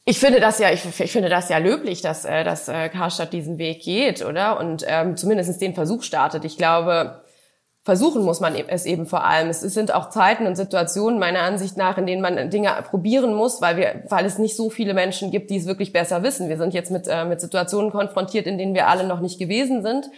[0.10, 3.34] ich finde das ja, ich, ich, finde das ja löblich, dass, äh, dass äh, Karstadt
[3.34, 4.58] diesen Weg geht, oder?
[4.58, 6.46] Und ähm, zumindest den Versuch startet.
[6.46, 7.22] Ich glaube,
[7.88, 9.48] versuchen muss man es eben vor allem.
[9.48, 13.62] Es sind auch Zeiten und Situationen meiner Ansicht nach, in denen man Dinge probieren muss,
[13.62, 16.50] weil wir, weil es nicht so viele Menschen gibt, die es wirklich besser wissen.
[16.50, 19.84] Wir sind jetzt mit, äh, mit Situationen konfrontiert, in denen wir alle noch nicht gewesen
[19.84, 20.10] sind.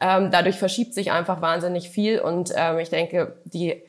[0.00, 3.82] Ähm, dadurch verschiebt sich einfach wahnsinnig viel und ähm, ich denke, die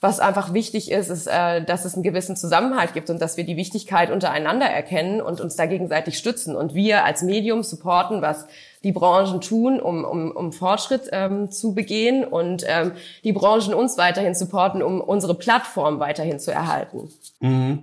[0.00, 3.44] was einfach wichtig ist, ist, äh, dass es einen gewissen Zusammenhalt gibt und dass wir
[3.44, 6.56] die Wichtigkeit untereinander erkennen und uns da gegenseitig stützen.
[6.56, 8.46] Und wir als Medium supporten, was
[8.82, 12.92] die Branchen tun, um, um, um Fortschritt ähm, zu begehen und ähm,
[13.24, 17.10] die Branchen uns weiterhin supporten, um unsere Plattform weiterhin zu erhalten.
[17.40, 17.82] Mhm.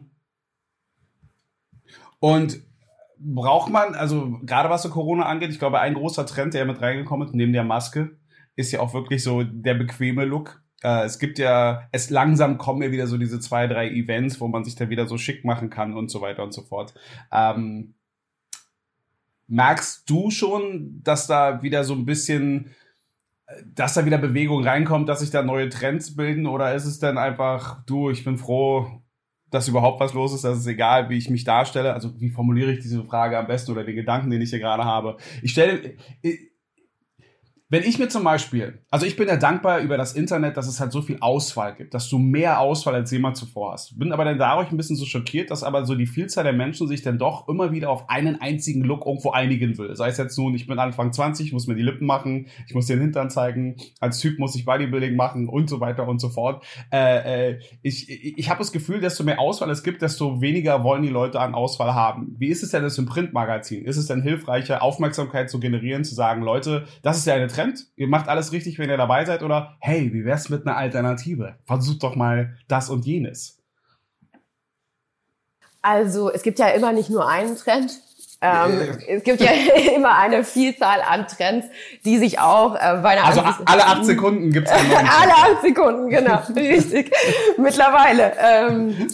[2.19, 2.59] Und
[3.19, 6.81] braucht man, also gerade was so Corona angeht, ich glaube, ein großer Trend, der mit
[6.81, 8.17] reingekommen ist, neben der Maske,
[8.55, 10.63] ist ja auch wirklich so der bequeme Look.
[10.83, 14.47] Äh, es gibt ja, es langsam kommen ja wieder so diese zwei, drei Events, wo
[14.47, 16.93] man sich da wieder so schick machen kann und so weiter und so fort.
[17.31, 17.95] Ähm,
[19.47, 22.75] Merkst du schon, dass da wieder so ein bisschen,
[23.65, 26.47] dass da wieder Bewegung reinkommt, dass sich da neue Trends bilden?
[26.47, 29.01] Oder ist es dann einfach, du, ich bin froh,
[29.49, 31.93] dass überhaupt was los ist, dass es egal, wie ich mich darstelle?
[31.93, 34.83] Also, wie formuliere ich diese Frage am besten oder den Gedanken, den ich hier gerade
[34.83, 35.15] habe?
[35.41, 35.95] Ich stelle,
[37.69, 40.79] wenn ich mir zum Beispiel, also ich bin ja dankbar über das Internet, dass es
[40.79, 43.99] halt so viel Auswahl gibt, dass du mehr Auswahl als jemand zuvor hast.
[43.99, 46.87] Bin aber dann dadurch ein bisschen so schockiert, dass aber so die Vielzahl der Menschen
[46.87, 49.95] sich dann doch immer wieder auf einen einzigen Look irgendwo einigen will.
[49.95, 52.73] Sei es jetzt nun, ich bin Anfang 20, ich muss mir die Lippen machen, ich
[52.73, 56.29] muss den Hintern zeigen, als Typ muss ich Bodybuilding machen und so weiter und so
[56.29, 56.63] fort.
[56.91, 60.83] Äh, äh, ich ich, ich habe das Gefühl, desto mehr Auswahl es gibt, desto weniger
[60.83, 62.35] wollen die Leute an Auswahl haben.
[62.37, 63.85] Wie ist es denn das im Printmagazin?
[63.85, 67.87] Ist es denn hilfreicher, Aufmerksamkeit zu generieren, zu sagen, Leute, das ist ja eine Trend.
[67.95, 69.43] Ihr macht alles richtig, wenn ihr dabei seid.
[69.43, 71.55] Oder hey, wie wär's mit einer Alternative?
[71.65, 73.57] Versucht doch mal das und jenes.
[75.81, 77.91] Also es gibt ja immer nicht nur einen Trend.
[78.39, 79.51] Ähm, es gibt ja
[79.95, 81.67] immer eine Vielzahl an Trends,
[82.05, 85.61] die sich auch äh, bei einer Also alle acht Sekunden gibt's einen neuen Alle acht
[85.61, 87.11] Sekunden, genau, richtig.
[87.57, 88.33] Mittlerweile.
[88.39, 89.07] Ähm,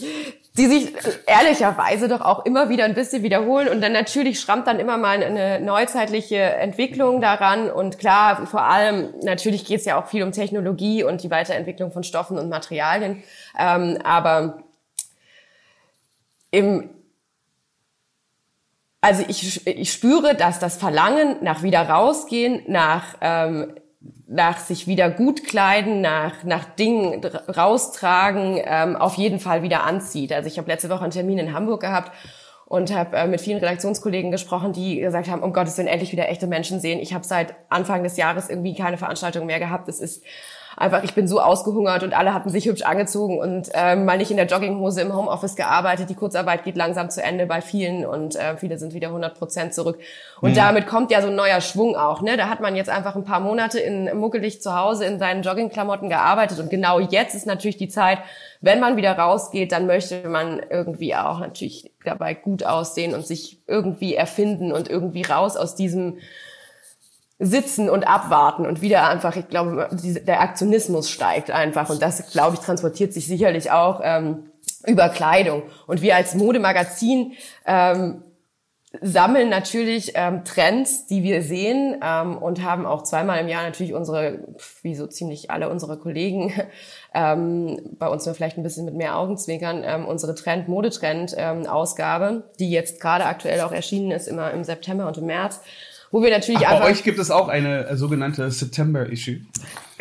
[0.58, 0.94] die sich
[1.26, 3.68] ehrlicherweise doch auch immer wieder ein bisschen wiederholen.
[3.68, 7.72] Und dann natürlich schrammt dann immer mal eine neuzeitliche Entwicklung daran.
[7.72, 11.92] Und klar, vor allem natürlich geht es ja auch viel um Technologie und die Weiterentwicklung
[11.92, 13.24] von Stoffen und Materialien,
[13.58, 14.64] ähm, aber
[16.52, 16.90] im
[19.02, 23.76] also ich, ich spüre, dass das Verlangen nach wieder rausgehen, nach ähm,
[24.34, 27.24] nach sich wieder gut kleiden, nach, nach Dingen
[27.56, 30.34] raustragen, ähm, auf jeden Fall wieder anzieht.
[30.34, 32.12] Also ich habe letzte Woche einen Termin in Hamburg gehabt
[32.66, 36.30] und habe äh, mit vielen Redaktionskollegen gesprochen, die gesagt haben, um Gottes Willen endlich wieder
[36.30, 37.00] echte Menschen sehen.
[37.00, 39.88] Ich habe seit Anfang des Jahres irgendwie keine Veranstaltung mehr gehabt.
[39.88, 40.24] Es ist
[40.78, 44.32] einfach, ich bin so ausgehungert und alle hatten sich hübsch angezogen und äh, mal nicht
[44.32, 46.10] in der Jogginghose im Homeoffice gearbeitet.
[46.10, 49.74] Die Kurzarbeit geht langsam zu Ende bei vielen und äh, viele sind wieder 100 Prozent
[49.74, 50.00] zurück.
[50.42, 50.56] Und mhm.
[50.56, 52.22] damit kommt ja so ein neuer Schwung auch.
[52.22, 52.38] Ne?
[52.38, 56.10] Da hat man jetzt einfach ein paar Monate in muckelig zu Hause in seinen Joggingklamotten
[56.10, 58.20] gearbeitet und genau jetzt ist natürlich die Zeit,
[58.62, 63.60] wenn man wieder rausgeht, dann möchte man irgendwie auch natürlich dabei gut aussehen und sich
[63.68, 66.18] irgendwie erfinden und irgendwie raus aus diesem
[67.44, 72.56] sitzen und abwarten und wieder einfach, ich glaube, der Aktionismus steigt einfach und das, glaube
[72.56, 74.52] ich, transportiert sich sicherlich auch ähm,
[74.86, 75.64] über Kleidung.
[75.88, 77.34] Und wir als Modemagazin
[77.66, 78.24] ähm,
[79.02, 83.94] sammeln natürlich ähm, Trends, die wir sehen ähm, und haben auch zweimal im Jahr natürlich
[83.94, 84.40] unsere,
[84.84, 86.54] wie so ziemlich alle unsere Kollegen,
[87.14, 92.44] ähm, bei uns nur vielleicht ein bisschen mit mehr Augenzwinkern, ähm, unsere Trend, Modetrend-Ausgabe, ähm,
[92.60, 95.60] die jetzt gerade aktuell auch erschienen ist, immer im September und im März
[96.14, 96.80] wo wir natürlich Ach.
[96.80, 99.42] Bei euch gibt es auch eine äh, sogenannte September-Issue.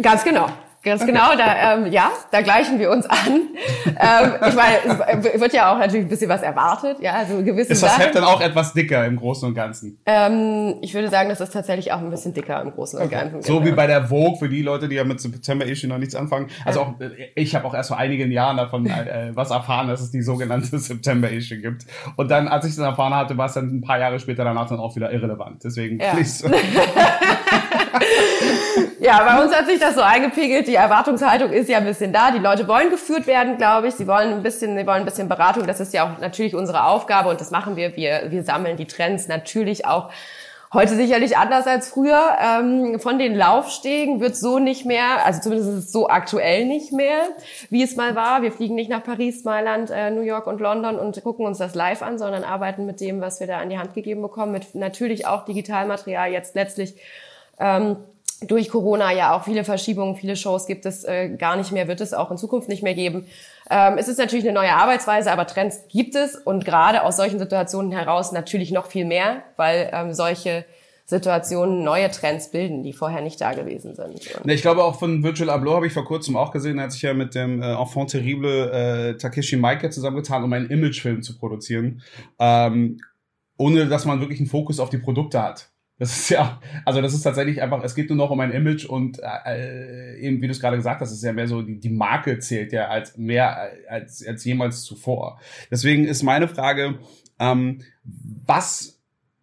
[0.00, 0.46] Ganz genau.
[0.84, 1.12] Ganz okay.
[1.12, 3.18] genau, da, ähm, ja, da gleichen wir uns an.
[3.86, 7.72] ähm, ich meine, es wird ja auch natürlich ein bisschen was erwartet, ja, also gewisse
[7.72, 10.00] Ist das Heft dann auch etwas dicker im Großen und Ganzen?
[10.06, 13.36] Ähm, ich würde sagen, das ist tatsächlich auch ein bisschen dicker im Großen und Ganzen.
[13.36, 13.46] Okay.
[13.46, 13.66] So genau.
[13.66, 16.48] wie bei der Vogue, für die Leute, die ja mit September Issue noch nichts anfangen.
[16.64, 20.00] Also auch, äh, ich habe auch erst vor einigen Jahren davon äh, was erfahren, dass
[20.00, 21.86] es die sogenannte September Issue gibt.
[22.16, 24.68] Und dann, als ich das erfahren hatte, war es dann ein paar Jahre später danach
[24.68, 25.62] dann auch wieder irrelevant.
[25.62, 26.12] Deswegen, ja.
[29.00, 30.66] ja, bei uns hat sich das so eingepegelt.
[30.66, 32.30] Die Erwartungshaltung ist ja ein bisschen da.
[32.30, 33.94] Die Leute wollen geführt werden, glaube ich.
[33.94, 35.66] Sie wollen ein bisschen, sie wollen ein bisschen Beratung.
[35.66, 37.96] Das ist ja auch natürlich unsere Aufgabe und das machen wir.
[37.96, 40.10] Wir, wir sammeln die Trends natürlich auch
[40.74, 42.18] Heute sicherlich anders als früher.
[42.40, 46.92] Ähm, von den Laufstegen wird so nicht mehr, also zumindest ist es so aktuell nicht
[46.92, 47.24] mehr,
[47.68, 48.40] wie es mal war.
[48.40, 51.74] Wir fliegen nicht nach Paris, Mailand, äh, New York und London und gucken uns das
[51.74, 54.74] live an, sondern arbeiten mit dem, was wir da an die Hand gegeben bekommen, mit
[54.74, 56.94] natürlich auch Digitalmaterial jetzt letztlich.
[57.62, 57.96] Ähm,
[58.48, 62.00] durch Corona ja auch viele Verschiebungen, viele Shows gibt es äh, gar nicht mehr, wird
[62.00, 63.26] es auch in Zukunft nicht mehr geben.
[63.70, 67.38] Ähm, es ist natürlich eine neue Arbeitsweise, aber Trends gibt es und gerade aus solchen
[67.38, 70.64] Situationen heraus natürlich noch viel mehr, weil ähm, solche
[71.04, 74.28] Situationen neue Trends bilden, die vorher nicht da gewesen sind.
[74.46, 77.02] Ich glaube auch von Virgil Abloh habe ich vor kurzem auch gesehen, er hat sich
[77.02, 82.02] ja mit dem äh, Enfant terrible äh, Takeshi Miike zusammengetan, um einen Imagefilm zu produzieren,
[82.38, 82.98] ähm,
[83.58, 85.71] ohne dass man wirklich einen Fokus auf die Produkte hat.
[85.98, 88.86] Das ist ja, also das ist tatsächlich einfach, es geht nur noch um ein Image
[88.86, 91.90] und äh, eben, wie du es gerade gesagt hast, ist ja mehr so, die, die
[91.90, 95.40] Marke zählt ja als mehr als, als jemals zuvor.
[95.70, 96.98] Deswegen ist meine Frage,
[97.38, 98.91] ähm, was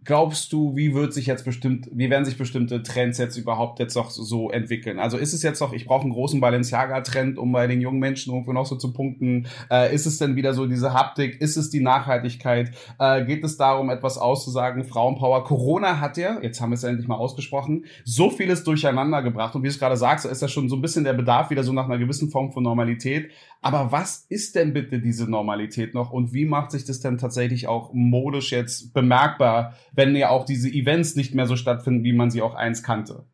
[0.09, 3.93] glaubst du, wie wird sich jetzt bestimmt, wie werden sich bestimmte Trends jetzt überhaupt jetzt
[3.93, 4.97] noch so entwickeln?
[4.97, 8.33] Also ist es jetzt noch, ich brauche einen großen Balenciaga-Trend, um bei den jungen Menschen
[8.33, 9.45] irgendwo noch so zu punkten?
[9.69, 11.39] Äh, ist es denn wieder so diese Haptik?
[11.39, 12.71] Ist es die Nachhaltigkeit?
[12.97, 14.83] Äh, geht es darum, etwas auszusagen?
[14.83, 15.43] Frauenpower.
[15.43, 19.53] Corona hat ja, jetzt haben wir es endlich mal ausgesprochen, so vieles durcheinander gebracht.
[19.53, 21.63] Und wie du es gerade sagst, ist ja schon so ein bisschen der Bedarf wieder
[21.63, 23.29] so nach einer gewissen Form von Normalität.
[23.61, 27.67] Aber was ist denn bitte diese Normalität noch und wie macht sich das denn tatsächlich
[27.67, 32.31] auch modisch jetzt bemerkbar, wenn ja auch diese Events nicht mehr so stattfinden, wie man
[32.31, 33.25] sie auch einst kannte?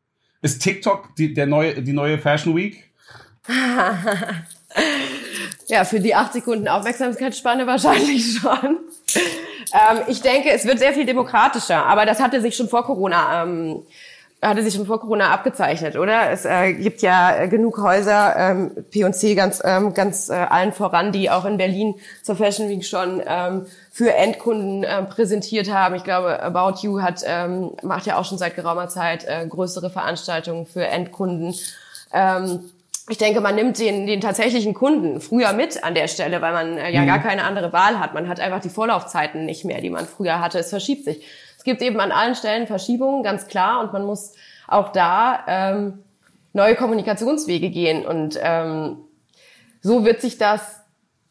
[0.41, 2.91] Ist TikTok die, der neue, die neue Fashion Week?
[5.67, 8.79] ja, für die acht Sekunden Aufmerksamkeitsspanne wahrscheinlich schon.
[9.73, 13.43] Ähm, ich denke, es wird sehr viel demokratischer, aber das hatte sich schon vor Corona
[13.43, 13.83] ähm,
[14.41, 16.29] hatte sich schon vor Corona abgezeichnet, oder?
[16.31, 21.29] Es äh, gibt ja genug Häuser, ähm, P&C ganz, ähm, ganz äh, allen voran, die
[21.29, 25.95] auch in Berlin zur Fashion Week schon ähm, für Endkunden äh, präsentiert haben.
[25.95, 29.89] Ich glaube, About You hat, ähm, macht ja auch schon seit geraumer Zeit äh, größere
[29.89, 31.55] Veranstaltungen für Endkunden.
[32.11, 32.59] Ähm,
[33.07, 36.77] ich denke, man nimmt den, den tatsächlichen Kunden früher mit an der Stelle, weil man
[36.77, 37.07] äh, ja mhm.
[37.07, 38.13] gar keine andere Wahl hat.
[38.13, 40.59] Man hat einfach die Vorlaufzeiten nicht mehr, die man früher hatte.
[40.59, 41.25] Es verschiebt sich.
[41.57, 43.79] Es gibt eben an allen Stellen Verschiebungen, ganz klar.
[43.79, 44.33] Und man muss
[44.67, 46.03] auch da ähm,
[46.51, 48.05] neue Kommunikationswege gehen.
[48.05, 48.97] Und ähm,
[49.81, 50.81] so wird sich das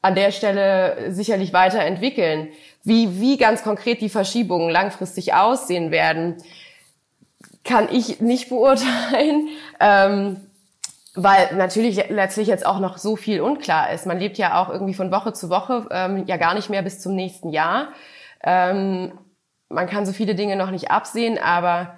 [0.04, 2.48] an der Stelle sicherlich weiterentwickeln.
[2.82, 6.36] Wie, wie ganz konkret die Verschiebungen langfristig aussehen werden,
[7.64, 9.48] kann ich nicht beurteilen.
[9.80, 10.36] Ähm,
[11.14, 14.04] weil natürlich letztlich jetzt auch noch so viel unklar ist.
[14.04, 17.00] Man lebt ja auch irgendwie von Woche zu Woche, ähm, ja gar nicht mehr bis
[17.00, 17.88] zum nächsten Jahr.
[18.42, 19.12] Ähm,
[19.70, 21.94] man kann so viele Dinge noch nicht absehen, aber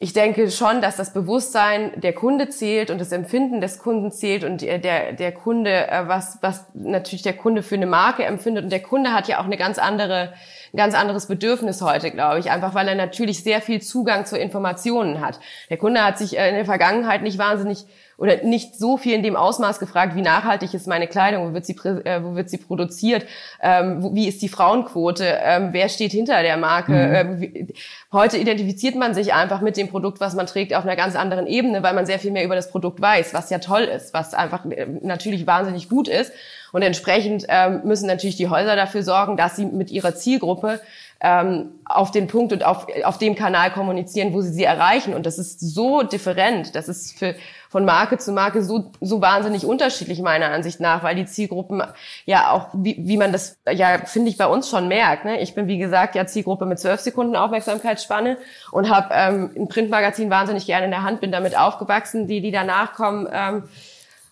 [0.00, 4.44] ich denke schon, dass das Bewusstsein der Kunde zählt und das Empfinden des Kunden zählt
[4.44, 8.62] und der, der Kunde, äh, was, was natürlich der Kunde für eine Marke empfindet.
[8.62, 10.34] Und der Kunde hat ja auch eine ganz andere,
[10.72, 14.38] ein ganz anderes Bedürfnis heute, glaube ich, einfach weil er natürlich sehr viel Zugang zu
[14.38, 15.40] Informationen hat.
[15.70, 17.86] Der Kunde hat sich äh, in der Vergangenheit nicht wahnsinnig
[18.18, 21.64] oder nicht so viel in dem Ausmaß gefragt, wie nachhaltig ist meine Kleidung, wo wird
[21.64, 23.24] sie, äh, wo wird sie produziert,
[23.62, 26.92] ähm, wo, wie ist die Frauenquote, ähm, wer steht hinter der Marke.
[26.92, 27.42] Mhm.
[27.42, 27.68] Ähm,
[28.12, 31.46] heute identifiziert man sich einfach mit dem Produkt, was man trägt, auf einer ganz anderen
[31.46, 34.34] Ebene, weil man sehr viel mehr über das Produkt weiß, was ja toll ist, was
[34.34, 36.32] einfach äh, natürlich wahnsinnig gut ist.
[36.72, 40.80] Und entsprechend ähm, müssen natürlich die Häuser dafür sorgen, dass sie mit ihrer Zielgruppe
[41.20, 45.14] ähm, auf den Punkt und auf, auf dem Kanal kommunizieren, wo sie sie erreichen.
[45.14, 46.76] Und das ist so different.
[46.76, 47.34] Das ist für,
[47.68, 51.82] von Marke zu Marke so, so wahnsinnig unterschiedlich meiner Ansicht nach, weil die Zielgruppen
[52.24, 55.24] ja auch, wie, wie man das ja, finde ich, bei uns schon merkt.
[55.24, 55.40] Ne?
[55.40, 58.36] Ich bin, wie gesagt, ja Zielgruppe mit zwölf Sekunden Aufmerksamkeitsspanne
[58.70, 62.28] und habe ähm, ein Printmagazin wahnsinnig gerne in der Hand, bin damit aufgewachsen.
[62.28, 63.64] Die, die danach kommen, ähm,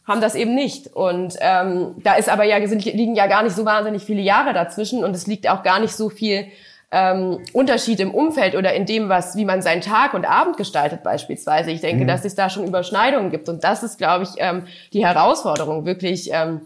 [0.06, 0.94] haben das eben nicht.
[0.94, 4.52] Und ähm, da ist aber ja, sind, liegen ja gar nicht so wahnsinnig viele Jahre
[4.52, 6.46] dazwischen und es liegt auch gar nicht so viel
[6.92, 11.02] ähm, Unterschied im Umfeld oder in dem, was, wie man seinen Tag und Abend gestaltet
[11.02, 11.70] beispielsweise.
[11.70, 12.08] Ich denke, mhm.
[12.08, 13.48] dass es da schon Überschneidungen gibt.
[13.48, 16.60] Und das ist, glaube ich, ähm, die Herausforderung, wirklich ähm,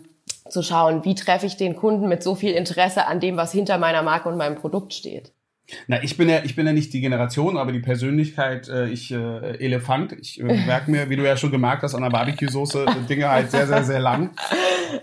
[0.48, 3.78] zu schauen, wie treffe ich den Kunden mit so viel Interesse an dem, was hinter
[3.78, 5.32] meiner Marke und meinem Produkt steht.
[5.86, 9.12] Na, ich bin ja, ich bin ja nicht die Generation, aber die Persönlichkeit, äh, ich
[9.12, 10.12] äh, Elefant.
[10.20, 13.28] Ich äh, merke mir, wie du ja schon gemerkt hast, an der Barbecue-Soße äh, Dinge
[13.28, 14.30] halt sehr, sehr, sehr lang.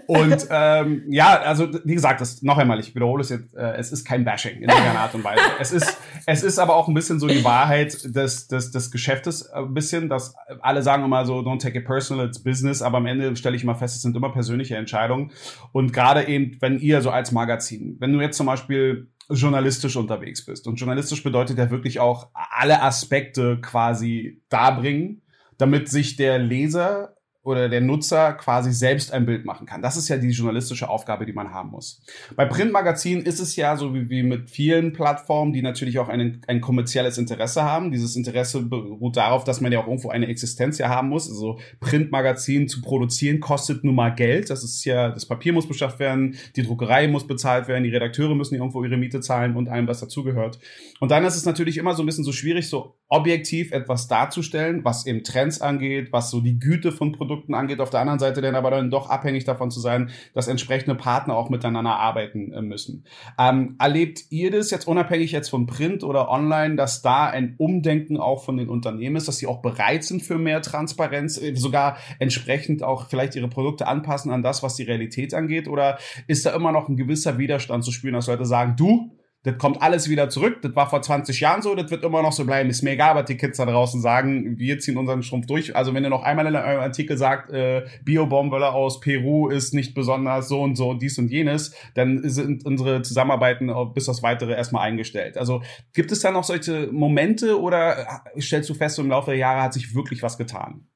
[0.06, 3.92] Und ähm, ja, also wie gesagt, das noch einmal, ich wiederhole es jetzt, äh, es
[3.92, 5.42] ist kein Bashing in irgendeiner Art und Weise.
[5.60, 9.50] Es ist, es ist aber auch ein bisschen so die Wahrheit des, des, des Geschäftes
[9.50, 13.06] ein bisschen, dass alle sagen immer so, don't take it personal, it's business, aber am
[13.06, 15.32] Ende stelle ich immer fest, es sind immer persönliche Entscheidungen.
[15.72, 20.46] Und gerade eben, wenn ihr so als Magazin, wenn du jetzt zum Beispiel journalistisch unterwegs
[20.46, 20.68] bist.
[20.68, 25.22] Und journalistisch bedeutet ja wirklich auch alle Aspekte quasi darbringen,
[25.58, 27.17] damit sich der Leser
[27.48, 29.82] oder der Nutzer quasi selbst ein Bild machen kann.
[29.82, 32.02] Das ist ja die journalistische Aufgabe, die man haben muss.
[32.36, 36.42] Bei Printmagazinen ist es ja so wie, wie mit vielen Plattformen, die natürlich auch ein,
[36.46, 37.94] ein kommerzielles Interesse haben.
[37.94, 41.30] Dieses Interesse beruht darauf, dass man ja auch irgendwo eine Existenz ja haben muss.
[41.30, 44.50] Also Printmagazin zu produzieren kostet nun mal Geld.
[44.50, 48.36] Das ist ja, das Papier muss beschafft werden, die Druckerei muss bezahlt werden, die Redakteure
[48.36, 50.60] müssen irgendwo ihre Miete zahlen und allem, was dazugehört.
[51.00, 54.84] Und dann ist es natürlich immer so ein bisschen so schwierig, so objektiv etwas darzustellen,
[54.84, 57.80] was eben Trends angeht, was so die Güte von Produkten angeht.
[57.80, 61.36] Auf der anderen Seite dann aber dann doch abhängig davon zu sein, dass entsprechende Partner
[61.36, 63.06] auch miteinander arbeiten äh, müssen.
[63.40, 68.18] Ähm, erlebt ihr das jetzt unabhängig jetzt von Print oder Online, dass da ein Umdenken
[68.18, 71.98] auch von den Unternehmen ist, dass sie auch bereit sind für mehr Transparenz, äh, sogar
[72.20, 75.68] entsprechend auch vielleicht ihre Produkte anpassen an das, was die Realität angeht?
[75.68, 75.98] Oder
[76.28, 79.12] ist da immer noch ein gewisser Widerstand zu spüren, dass Leute sagen, du,
[79.48, 80.62] das kommt alles wieder zurück.
[80.62, 82.70] Das war vor 20 Jahren so, das wird immer noch so bleiben.
[82.70, 84.60] Ist mir egal, was die Kids da draußen sagen.
[84.60, 85.74] Wir ziehen unseren Strumpf durch.
[85.74, 89.94] Also wenn ihr noch einmal in einem Artikel sagt, äh, Biobaumwolle aus Peru ist nicht
[89.94, 94.86] besonders so und so dies und jenes, dann sind unsere Zusammenarbeiten bis das Weitere erstmal
[94.86, 95.38] eingestellt.
[95.38, 99.40] Also gibt es da noch solche Momente oder stellst du fest, so im Laufe der
[99.40, 100.88] Jahre hat sich wirklich was getan?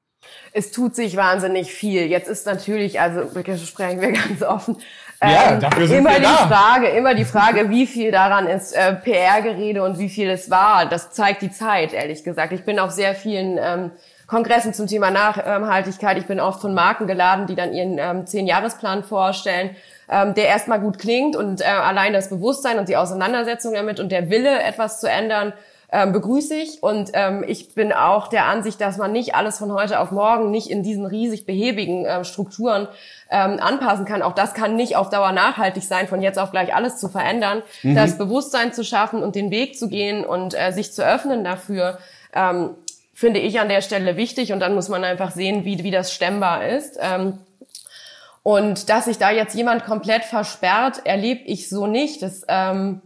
[0.52, 2.02] Es tut sich wahnsinnig viel.
[2.06, 3.28] Jetzt ist natürlich, also
[3.64, 4.76] sprechen wir ganz offen,
[5.22, 6.48] ja, ähm, dafür sind immer wir die da.
[6.48, 10.86] Frage, immer die Frage, wie viel daran ist äh, PR-Gerede und wie viel es war.
[10.86, 12.52] Das zeigt die Zeit, ehrlich gesagt.
[12.52, 13.90] Ich bin auf sehr vielen ähm,
[14.26, 16.16] Kongressen zum Thema Nachhaltigkeit.
[16.18, 19.76] Ich bin oft von Marken geladen, die dann ihren ähm, Zehn-Jahres-Plan vorstellen,
[20.08, 24.10] ähm, der erstmal gut klingt und äh, allein das Bewusstsein und die Auseinandersetzung damit und
[24.10, 25.52] der Wille, etwas zu ändern,
[25.92, 26.82] ähm, begrüße ich.
[26.82, 30.50] Und ähm, ich bin auch der Ansicht, dass man nicht alles von heute auf morgen
[30.50, 32.88] nicht in diesen riesig behäbigen äh, Strukturen
[33.30, 34.22] ähm, anpassen kann.
[34.22, 37.62] Auch das kann nicht auf Dauer nachhaltig sein, von jetzt auf gleich alles zu verändern.
[37.82, 37.94] Mhm.
[37.94, 41.98] Das Bewusstsein zu schaffen und den Weg zu gehen und äh, sich zu öffnen dafür.
[42.34, 42.70] Ähm,
[43.12, 46.12] finde ich an der Stelle wichtig und dann muss man einfach sehen, wie, wie das
[46.12, 46.98] stemmbar ist.
[47.00, 47.38] Ähm,
[48.42, 52.22] und dass sich da jetzt jemand komplett versperrt, erlebe ich so nicht.
[52.22, 53.02] Das, ähm,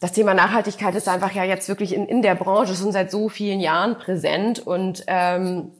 [0.00, 3.28] das Thema Nachhaltigkeit ist einfach ja jetzt wirklich in, in der Branche schon seit so
[3.28, 5.72] vielen Jahren präsent und ähm,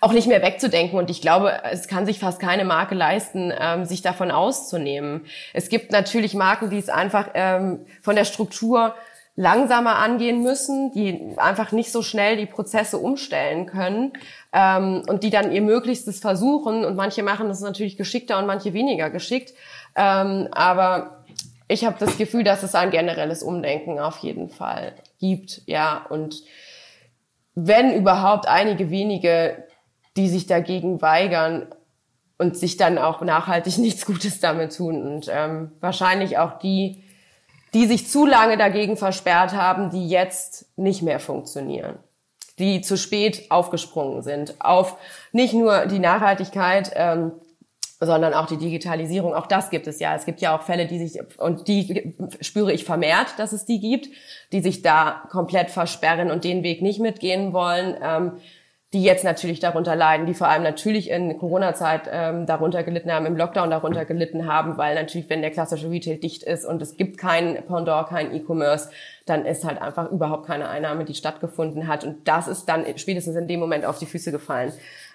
[0.00, 0.98] auch nicht mehr wegzudenken.
[0.98, 5.26] Und ich glaube, es kann sich fast keine Marke leisten, ähm, sich davon auszunehmen.
[5.52, 8.94] Es gibt natürlich Marken, die es einfach ähm, von der Struktur
[9.36, 14.12] langsamer angehen müssen, die einfach nicht so schnell die Prozesse umstellen können
[14.52, 16.84] ähm, und die dann ihr Möglichstes versuchen.
[16.84, 19.54] Und manche machen das natürlich geschickter und manche weniger geschickt.
[19.94, 21.17] Ähm, aber
[21.68, 26.04] ich habe das Gefühl, dass es ein generelles Umdenken auf jeden Fall gibt, ja.
[26.08, 26.42] Und
[27.54, 29.64] wenn überhaupt einige wenige,
[30.16, 31.66] die sich dagegen weigern
[32.38, 35.02] und sich dann auch nachhaltig nichts Gutes damit tun.
[35.02, 37.04] Und ähm, wahrscheinlich auch die,
[37.74, 41.98] die sich zu lange dagegen versperrt haben, die jetzt nicht mehr funktionieren,
[42.58, 44.96] die zu spät aufgesprungen sind auf
[45.32, 47.32] nicht nur die Nachhaltigkeit, ähm,
[48.00, 49.34] sondern auch die Digitalisierung.
[49.34, 50.14] Auch das gibt es ja.
[50.14, 53.80] Es gibt ja auch Fälle, die sich, und die spüre ich vermehrt, dass es die
[53.80, 54.08] gibt,
[54.52, 57.96] die sich da komplett versperren und den Weg nicht mitgehen wollen.
[58.02, 58.32] Ähm,
[58.94, 63.26] die jetzt natürlich darunter leiden, die vor allem natürlich in Corona-Zeit ähm, darunter gelitten haben,
[63.26, 66.96] im Lockdown darunter gelitten haben, weil natürlich, wenn der klassische Retail dicht ist und es
[66.96, 68.88] gibt kein Pendant, kein E-Commerce,
[69.28, 72.04] dann ist halt einfach überhaupt keine Einnahme, die stattgefunden hat.
[72.04, 74.72] Und das ist dann spätestens in dem Moment auf die Füße gefallen.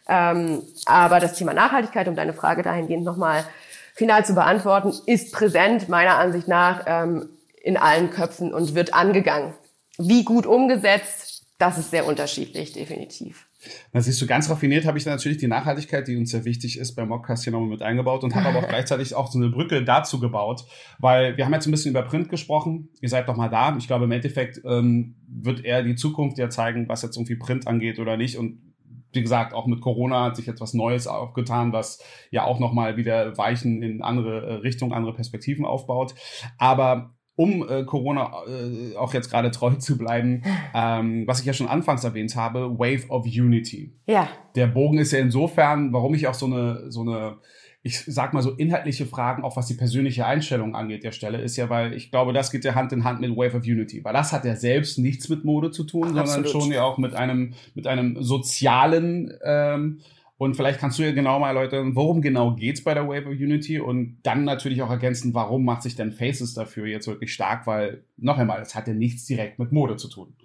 [0.07, 3.45] Ähm, aber das Thema Nachhaltigkeit, um deine Frage dahingehend nochmal
[3.93, 7.29] final zu beantworten, ist präsent meiner Ansicht nach ähm,
[7.61, 9.53] in allen Köpfen und wird angegangen.
[9.97, 13.45] Wie gut umgesetzt, das ist sehr unterschiedlich, definitiv.
[13.91, 16.77] Dann siehst du, ganz raffiniert habe ich dann natürlich die Nachhaltigkeit, die uns sehr wichtig
[16.77, 19.49] ist, beim Mockcast hier nochmal mit eingebaut und habe aber auch gleichzeitig auch so eine
[19.49, 20.65] Brücke dazu gebaut,
[20.99, 22.89] weil wir haben jetzt ein bisschen über Print gesprochen.
[23.01, 23.75] Ihr seid doch mal da.
[23.77, 27.67] Ich glaube, im Endeffekt ähm, wird eher die Zukunft ja zeigen, was jetzt irgendwie Print
[27.67, 28.73] angeht oder nicht und
[29.13, 32.97] wie gesagt, auch mit Corona hat sich jetzt was Neues aufgetan, was ja auch nochmal
[32.97, 36.15] wieder Weichen in andere äh, Richtungen, andere Perspektiven aufbaut.
[36.57, 40.43] Aber um äh, Corona äh, auch jetzt gerade treu zu bleiben,
[40.75, 43.93] ähm, was ich ja schon anfangs erwähnt habe, Wave of Unity.
[44.05, 44.27] Ja.
[44.55, 47.37] Der Bogen ist ja insofern, warum ich auch so eine, so eine,
[47.81, 51.57] ich sag mal so inhaltliche Fragen, auch was die persönliche Einstellung angeht, der Stelle, ist
[51.57, 54.13] ja, weil ich glaube, das geht ja Hand in Hand mit Wave of Unity, weil
[54.13, 56.27] das hat ja selbst nichts mit Mode zu tun, Absolut.
[56.27, 59.99] sondern schon ja auch mit einem, mit einem sozialen ähm,
[60.43, 63.33] und vielleicht kannst du ja genau mal erläutern, worum genau geht's bei der Wave of
[63.33, 67.65] Unity und dann natürlich auch ergänzen, warum macht sich denn Faces dafür jetzt wirklich stark,
[67.67, 70.35] weil noch einmal, es hat ja nichts direkt mit Mode zu tun.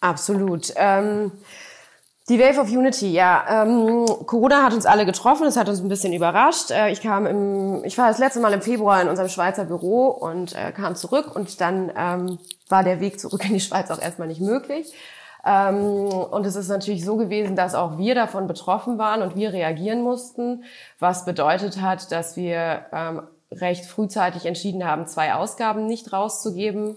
[0.00, 0.72] Absolut.
[0.76, 1.32] Ähm
[2.28, 3.64] die Wave of Unity, ja.
[3.64, 6.70] Ähm, Corona hat uns alle getroffen, es hat uns ein bisschen überrascht.
[6.70, 10.08] Äh, ich kam im, ich war das letzte Mal im Februar in unserem Schweizer Büro
[10.08, 12.38] und äh, kam zurück und dann ähm,
[12.68, 14.92] war der Weg zurück in die Schweiz auch erstmal nicht möglich.
[15.48, 19.52] Ähm, und es ist natürlich so gewesen, dass auch wir davon betroffen waren und wir
[19.52, 20.64] reagieren mussten,
[20.98, 26.96] was bedeutet hat, dass wir ähm, recht frühzeitig entschieden haben, zwei Ausgaben nicht rauszugeben.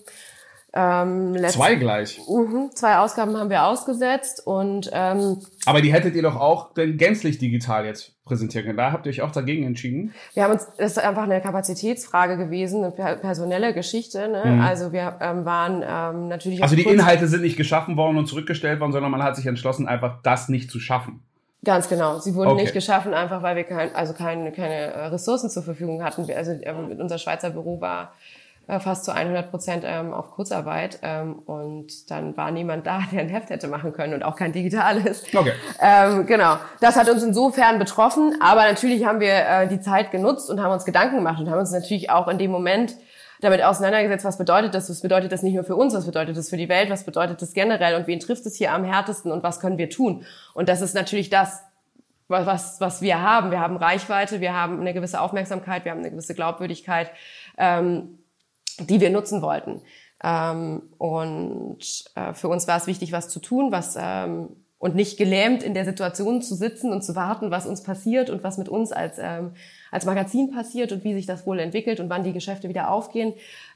[0.74, 2.22] Ähm, zwei gleich.
[2.30, 6.97] Mhm, zwei Ausgaben haben wir ausgesetzt und ähm, aber die hättet ihr doch auch denn
[6.97, 8.78] gänzlich digital jetzt präsentieren können.
[8.78, 10.13] Da habt ihr euch auch dagegen entschieden.
[10.34, 14.30] Wir haben uns, das ist einfach eine Kapazitätsfrage gewesen, eine personelle Geschichte.
[14.30, 14.43] Ne?
[14.45, 14.61] Mhm.
[14.61, 16.63] Also wir ähm, waren ähm, natürlich.
[16.63, 19.89] Also die Inhalte sind nicht geschaffen worden und zurückgestellt worden, sondern man hat sich entschlossen,
[19.89, 21.22] einfach das nicht zu schaffen.
[21.65, 22.19] Ganz genau.
[22.19, 22.61] Sie wurden okay.
[22.61, 26.26] nicht geschaffen, einfach weil wir kein, also keine, keine äh, Ressourcen zur Verfügung hatten.
[26.32, 28.13] Also äh, unser Schweizer Büro war
[28.68, 33.30] fast zu 100 Prozent ähm, auf Kurzarbeit ähm, und dann war niemand da, der ein
[33.30, 35.24] Heft hätte machen können und auch kein digitales.
[35.34, 35.53] Okay.
[35.82, 36.57] Ähm, genau.
[36.80, 40.72] Das hat uns insofern betroffen, aber natürlich haben wir äh, die Zeit genutzt und haben
[40.72, 42.95] uns Gedanken gemacht und haben uns natürlich auch in dem Moment
[43.41, 44.89] damit auseinandergesetzt, was bedeutet das?
[44.89, 45.95] Was bedeutet das nicht nur für uns?
[45.95, 46.91] Was bedeutet das für die Welt?
[46.91, 47.95] Was bedeutet das generell?
[47.95, 49.32] Und wen trifft es hier am härtesten?
[49.32, 50.26] Und was können wir tun?
[50.53, 51.64] Und das ist natürlich das,
[52.28, 53.49] was, was wir haben.
[53.49, 57.09] Wir haben Reichweite, wir haben eine gewisse Aufmerksamkeit, wir haben eine gewisse Glaubwürdigkeit.
[57.57, 58.20] Ähm,
[58.88, 59.82] die wir nutzen wollten.
[60.23, 61.79] Ähm, und
[62.15, 64.49] äh, für uns war es wichtig, was zu tun, was ähm,
[64.82, 68.43] und nicht gelähmt in der Situation zu sitzen und zu warten, was uns passiert und
[68.43, 69.51] was mit uns als, ähm,
[69.91, 73.34] als Magazin passiert und wie sich das wohl entwickelt und wann die Geschäfte wieder aufgehen.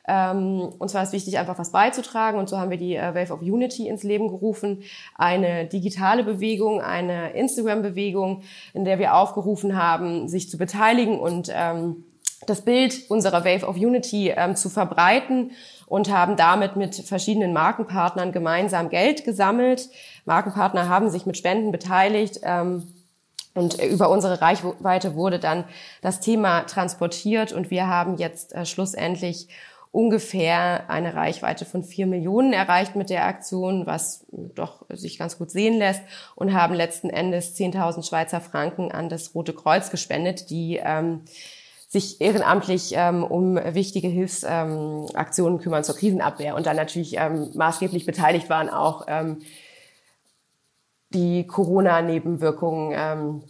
[0.07, 3.33] Ähm, uns war es wichtig, einfach was beizutragen und so haben wir die äh, Wave
[3.33, 4.81] of Unity ins Leben gerufen.
[5.13, 8.41] Eine digitale Bewegung, eine Instagram-Bewegung,
[8.73, 12.03] in der wir aufgerufen haben, sich zu beteiligen und ähm,
[12.47, 15.51] das Bild unserer Wave of Unity ähm, zu verbreiten
[15.87, 19.89] und haben damit mit verschiedenen Markenpartnern gemeinsam Geld gesammelt.
[20.25, 22.87] Markenpartner haben sich mit Spenden beteiligt ähm,
[23.53, 25.63] und über unsere Reichweite wurde dann
[26.01, 29.47] das Thema transportiert und wir haben jetzt äh, schlussendlich
[29.95, 35.49] ungefähr eine Reichweite von vier Millionen erreicht mit der Aktion, was doch sich ganz gut
[35.49, 36.01] sehen lässt
[36.35, 41.21] und haben letzten Endes 10.000 Schweizer Franken an das Rote Kreuz gespendet, die ähm,
[41.95, 48.05] sich ehrenamtlich ähm, um wichtige Hilfsaktionen ähm, kümmern zur Krisenabwehr und dann natürlich ähm, maßgeblich
[48.05, 49.39] beteiligt waren auch ähm,
[51.11, 53.43] die Corona-Nebenwirkungen ähm,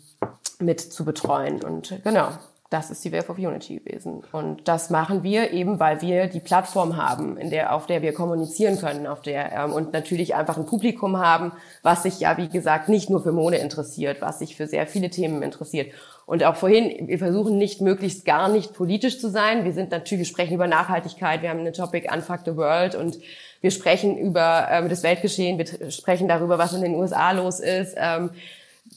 [0.59, 1.63] mit zu betreuen.
[1.63, 2.29] Und genau,
[2.75, 4.21] das ist die Wave of Unity gewesen.
[4.33, 8.13] Und das machen wir eben, weil wir die Plattform haben, in der, auf der wir
[8.13, 11.53] kommunizieren können, auf der, ähm, und natürlich einfach ein Publikum haben,
[11.83, 15.09] was sich ja, wie gesagt, nicht nur für Mode interessiert, was sich für sehr viele
[15.09, 15.93] Themen interessiert.
[16.25, 19.63] Und auch vorhin, wir versuchen nicht möglichst gar nicht politisch zu sein.
[19.63, 23.19] Wir sind natürlich, wir sprechen über Nachhaltigkeit, wir haben eine Topic Unfuck the World und
[23.61, 27.95] wir sprechen über ähm, das Weltgeschehen, wir sprechen darüber, was in den USA los ist.
[27.97, 28.31] Ähm,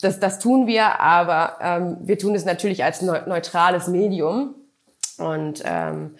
[0.01, 4.55] das, das tun wir, aber ähm, wir tun es natürlich als neutrales Medium.
[5.19, 6.17] Und ähm,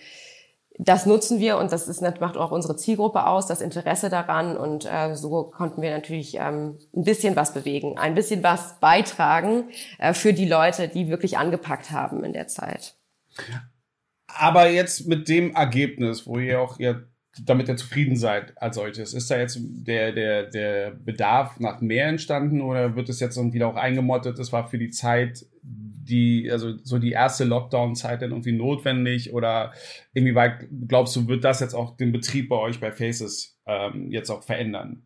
[0.79, 4.57] das nutzen wir und das ist, macht auch unsere Zielgruppe aus, das Interesse daran.
[4.57, 9.65] Und äh, so konnten wir natürlich ähm, ein bisschen was bewegen, ein bisschen was beitragen
[9.99, 12.95] äh, für die Leute, die wirklich angepackt haben in der Zeit.
[14.29, 17.09] Aber jetzt mit dem Ergebnis, wo ihr auch ihr
[17.45, 19.15] damit ihr zufrieden seid als solches.
[19.15, 23.69] Ist da jetzt der, der, der Bedarf nach mehr entstanden oder wird es jetzt wieder
[23.69, 24.39] auch eingemottet?
[24.39, 29.73] Es war für die Zeit, die, also so die erste Lockdown-Zeit dann irgendwie notwendig oder
[30.13, 34.11] irgendwie weit, glaubst du, wird das jetzt auch den Betrieb bei euch bei Faces ähm,
[34.11, 35.03] jetzt auch verändern?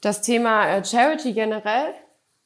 [0.00, 1.94] Das Thema äh, Charity generell?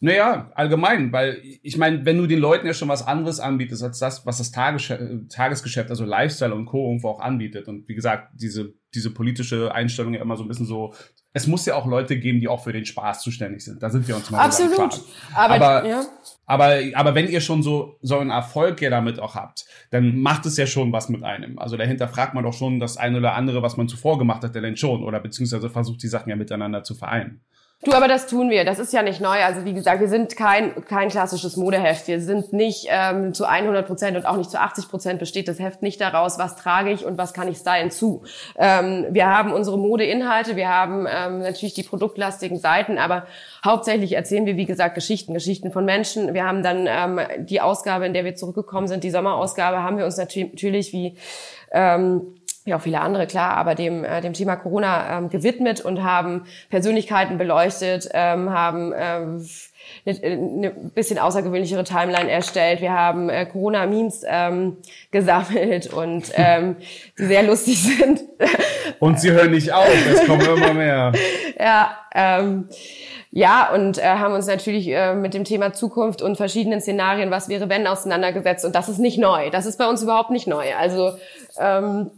[0.04, 4.00] Naja, allgemein, weil ich meine, wenn du den Leuten ja schon was anderes anbietest als
[4.00, 6.88] das, was das Tagesgeschäft, also Lifestyle und Co.
[6.88, 7.68] irgendwo auch anbietet.
[7.68, 10.92] Und wie gesagt, diese, diese politische Einstellung ja immer so ein bisschen so,
[11.32, 13.80] es muss ja auch Leute geben, die auch für den Spaß zuständig sind.
[13.80, 15.00] Da sind wir uns mal Absolut.
[15.36, 16.04] Aber, aber, ja.
[16.46, 20.46] aber, aber wenn ihr schon so, so einen Erfolg ja damit auch habt, dann macht
[20.46, 21.60] es ja schon was mit einem.
[21.60, 24.52] Also dahinter fragt man doch schon das eine oder andere, was man zuvor gemacht hat,
[24.56, 25.04] denn schon.
[25.04, 27.40] Oder beziehungsweise versucht die Sachen ja miteinander zu vereinen.
[27.84, 28.64] Du, aber das tun wir.
[28.64, 29.42] Das ist ja nicht neu.
[29.42, 32.06] Also wie gesagt, wir sind kein kein klassisches Modeheft.
[32.06, 35.58] Wir sind nicht ähm, zu 100 Prozent und auch nicht zu 80 Prozent besteht das
[35.58, 38.22] Heft nicht daraus, was trage ich und was kann ich stylen zu.
[38.56, 43.26] Ähm, wir haben unsere Modeinhalte, wir haben ähm, natürlich die produktlastigen Seiten, aber
[43.64, 46.34] hauptsächlich erzählen wir wie gesagt Geschichten, Geschichten von Menschen.
[46.34, 50.04] Wir haben dann ähm, die Ausgabe, in der wir zurückgekommen sind, die Sommerausgabe, haben wir
[50.04, 51.16] uns natürlich wie
[51.72, 56.02] ähm, wie auch viele andere, klar, aber dem, äh, dem Thema Corona ähm, gewidmet und
[56.02, 59.46] haben Persönlichkeiten beleuchtet, ähm, haben ähm,
[60.06, 62.80] eine, eine bisschen außergewöhnlichere Timeline erstellt.
[62.80, 64.76] Wir haben äh, Corona-Memes ähm,
[65.10, 66.76] gesammelt und ähm,
[67.18, 68.22] die sehr lustig sind.
[69.00, 71.12] Und sie hören nicht auf, es kommen immer mehr.
[71.58, 72.68] ja, ähm,
[73.34, 77.48] ja, und äh, haben uns natürlich äh, mit dem Thema Zukunft und verschiedenen Szenarien, was
[77.48, 78.64] wäre wenn, auseinandergesetzt.
[78.64, 79.48] Und das ist nicht neu.
[79.48, 80.66] Das ist bei uns überhaupt nicht neu.
[80.78, 81.12] Also
[81.58, 82.10] ähm,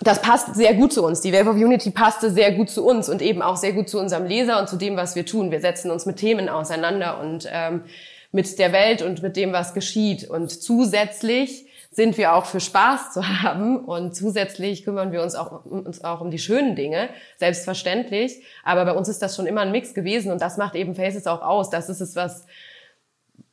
[0.00, 1.22] das passt sehr gut zu uns.
[1.22, 3.98] Die Wave of Unity passte sehr gut zu uns und eben auch sehr gut zu
[3.98, 5.50] unserem Leser und zu dem, was wir tun.
[5.50, 7.82] Wir setzen uns mit Themen auseinander und ähm,
[8.30, 10.28] mit der Welt und mit dem, was geschieht.
[10.28, 15.64] Und zusätzlich sind wir auch für Spaß zu haben und zusätzlich kümmern wir uns auch,
[15.64, 18.42] uns auch um die schönen Dinge, selbstverständlich.
[18.64, 21.26] Aber bei uns ist das schon immer ein Mix gewesen und das macht eben Faces
[21.26, 21.70] auch aus.
[21.70, 22.44] Das ist es, was,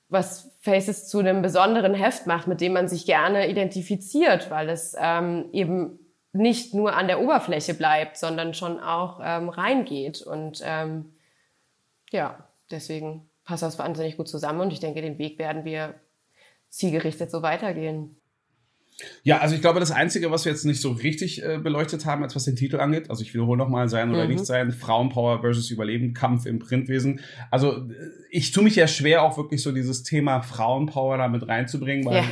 [0.09, 4.93] was Faces zu einem besonderen Heft macht, mit dem man sich gerne identifiziert, weil es
[4.99, 6.02] ähm, eben
[6.33, 10.21] nicht nur an der Oberfläche bleibt, sondern schon auch ähm, reingeht.
[10.21, 11.13] Und ähm,
[12.11, 15.95] ja, deswegen passt das wahnsinnig gut zusammen und ich denke, den Weg werden wir
[16.69, 18.15] zielgerichtet so weitergehen.
[19.23, 22.23] Ja, also ich glaube, das Einzige, was wir jetzt nicht so richtig äh, beleuchtet haben,
[22.23, 24.33] als was den Titel angeht, also ich wiederhole nochmal, sein oder mhm.
[24.33, 27.21] nicht sein, Frauenpower versus Überleben, Kampf im Printwesen.
[27.49, 27.93] Also äh,
[28.29, 32.17] ich tue mich ja schwer, auch wirklich so dieses Thema Frauenpower da mit reinzubringen, weil,
[32.17, 32.23] ja.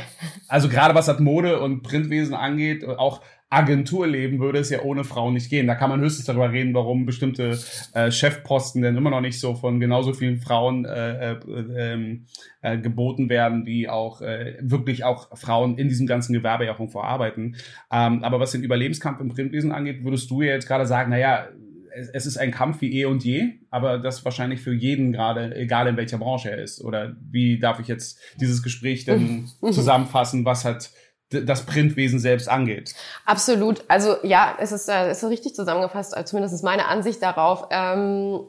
[0.48, 3.22] also gerade was das Mode und Printwesen angeht, auch
[3.52, 5.66] Agenturleben würde es ja ohne Frauen nicht gehen.
[5.66, 7.58] Da kann man höchstens darüber reden, warum bestimmte
[7.92, 11.36] äh, Chefposten denn immer noch nicht so von genauso vielen Frauen äh, äh,
[11.76, 12.24] ähm,
[12.62, 16.80] äh, geboten werden, wie auch äh, wirklich auch Frauen in diesem ganzen Gewerbe ja auch
[16.80, 17.56] irgendwo arbeiten.
[17.92, 21.46] Ähm, aber was den Überlebenskampf im Printwesen angeht, würdest du ja jetzt gerade sagen, naja,
[21.94, 25.54] es, es ist ein Kampf wie eh und je, aber das wahrscheinlich für jeden gerade,
[25.56, 26.82] egal in welcher Branche er ist.
[26.82, 30.90] Oder wie darf ich jetzt dieses Gespräch denn zusammenfassen, was hat
[31.32, 32.94] das Printwesen selbst angeht.
[33.26, 33.84] Absolut.
[33.88, 37.68] Also ja, es ist, äh, es ist richtig zusammengefasst, also zumindest ist meine Ansicht darauf.
[37.70, 38.40] Ähm,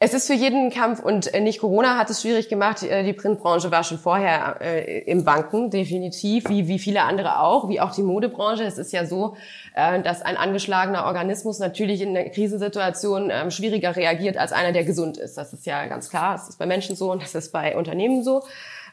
[0.00, 2.84] es ist für jeden Kampf und äh, nicht Corona hat es schwierig gemacht.
[2.84, 7.68] Äh, die Printbranche war schon vorher äh, im Banken, definitiv, wie, wie viele andere auch,
[7.68, 8.62] wie auch die Modebranche.
[8.62, 9.36] Es ist ja so,
[9.74, 15.18] dass ein angeschlagener Organismus natürlich in einer Krisensituation äh, schwieriger reagiert als einer, der gesund
[15.18, 15.36] ist.
[15.36, 16.32] Das ist ja ganz klar.
[16.32, 18.42] Das ist bei Menschen so und das ist bei Unternehmen so.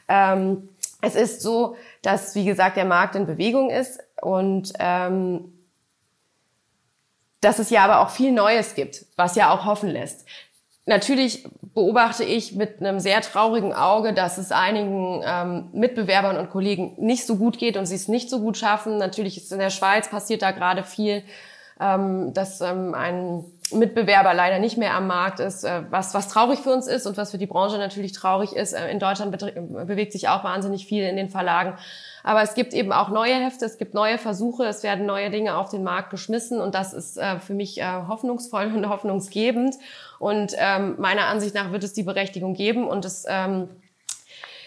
[0.08, 0.68] Ähm,
[1.06, 4.00] es ist so, dass, wie gesagt, der Markt in Bewegung ist.
[4.20, 5.52] und ähm,
[7.42, 10.26] dass es ja aber auch viel Neues gibt, was ja auch hoffen lässt.
[10.86, 16.94] Natürlich beobachte ich mit einem sehr traurigen Auge, dass es einigen ähm, Mitbewerbern und Kollegen
[16.96, 18.96] nicht so gut geht und sie es nicht so gut schaffen.
[18.98, 21.22] Natürlich ist in der Schweiz passiert da gerade viel,
[21.80, 26.60] ähm, dass ähm, ein Mitbewerber leider nicht mehr am Markt ist, äh, was, was traurig
[26.60, 28.72] für uns ist und was für die Branche natürlich traurig ist.
[28.72, 31.74] Äh, in Deutschland bewegt sich auch wahnsinnig viel in den Verlagen.
[32.22, 35.56] Aber es gibt eben auch neue Hefte, es gibt neue Versuche, es werden neue Dinge
[35.56, 39.76] auf den Markt geschmissen und das ist äh, für mich hoffnungsvoll und hoffnungsgebend.
[40.18, 43.68] Und ähm, meiner Ansicht nach wird es die Berechtigung geben und es ähm,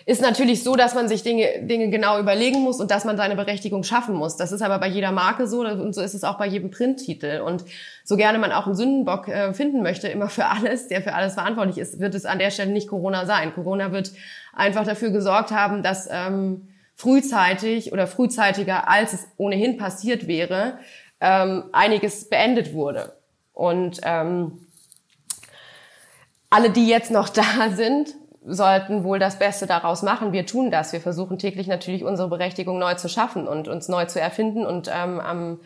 [0.09, 3.35] ist natürlich so, dass man sich Dinge, Dinge genau überlegen muss und dass man seine
[3.35, 4.37] Berechtigung schaffen muss.
[4.37, 7.41] Das ist aber bei jeder Marke so und so ist es auch bei jedem Printtitel.
[7.41, 7.63] Und
[8.03, 11.35] so gerne man auch einen Sündenbock äh, finden möchte, immer für alles, der für alles
[11.35, 13.53] verantwortlich ist, wird es an der Stelle nicht Corona sein.
[13.53, 14.11] Corona wird
[14.51, 20.79] einfach dafür gesorgt haben, dass ähm, frühzeitig oder frühzeitiger, als es ohnehin passiert wäre,
[21.21, 23.13] ähm, einiges beendet wurde.
[23.53, 24.57] Und ähm,
[26.49, 30.31] alle, die jetzt noch da sind, sollten wohl das Beste daraus machen.
[30.31, 30.93] Wir tun das.
[30.93, 34.87] Wir versuchen täglich natürlich unsere Berechtigung neu zu schaffen und uns neu zu erfinden und
[34.87, 35.59] ähm, am,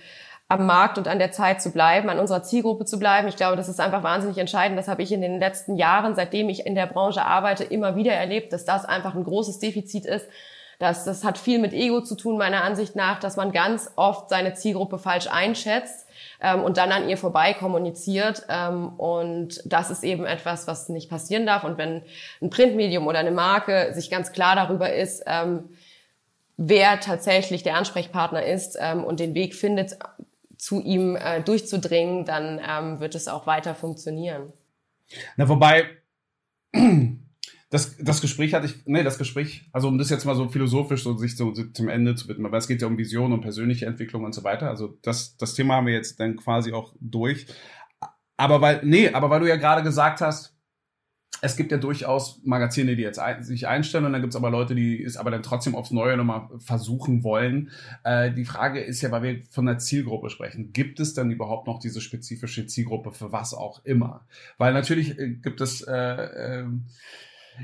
[0.47, 3.28] am Markt und an der Zeit zu bleiben, an unserer Zielgruppe zu bleiben.
[3.28, 4.78] Ich glaube, das ist einfach wahnsinnig entscheidend.
[4.78, 8.13] Das habe ich in den letzten Jahren, seitdem ich in der Branche arbeite, immer wieder
[8.13, 10.28] erlebt, dass das einfach ein großes Defizit ist.
[10.80, 14.30] Das, das hat viel mit Ego zu tun, meiner Ansicht nach, dass man ganz oft
[14.30, 16.03] seine Zielgruppe falsch einschätzt
[16.44, 18.46] ähm, und dann an ihr vorbei kommuniziert.
[18.50, 21.64] Ähm, und das ist eben etwas, was nicht passieren darf.
[21.64, 22.04] Und wenn
[22.41, 25.70] ein Printmedium oder eine Marke sich ganz klar darüber ist, ähm,
[26.58, 29.98] wer tatsächlich der Ansprechpartner ist ähm, und den Weg findet,
[30.58, 34.54] zu ihm äh, durchzudringen, dann ähm, wird es auch weiter funktionieren.
[35.36, 35.86] Na, wobei
[37.74, 41.01] das, das Gespräch hatte ich, nee, das Gespräch, also um das jetzt mal so philosophisch
[41.01, 43.88] so sich so, zum Ende zu widmen, weil es geht ja um Vision und persönliche
[43.88, 44.69] Entwicklung und so weiter.
[44.69, 47.47] Also das, das Thema haben wir jetzt dann quasi auch durch.
[48.38, 50.55] Aber weil, nee, aber weil du ja gerade gesagt hast,
[51.41, 54.76] es gibt ja durchaus Magazine, die jetzt ein, sich einstellen und dann gibt's aber Leute,
[54.76, 57.71] die es aber dann trotzdem aufs Neue nochmal versuchen wollen.
[58.03, 61.65] Äh, die Frage ist ja, weil wir von der Zielgruppe sprechen, gibt es dann überhaupt
[61.65, 64.28] noch diese spezifische Zielgruppe für was auch immer?
[64.59, 66.65] Weil natürlich äh, gibt es äh, äh,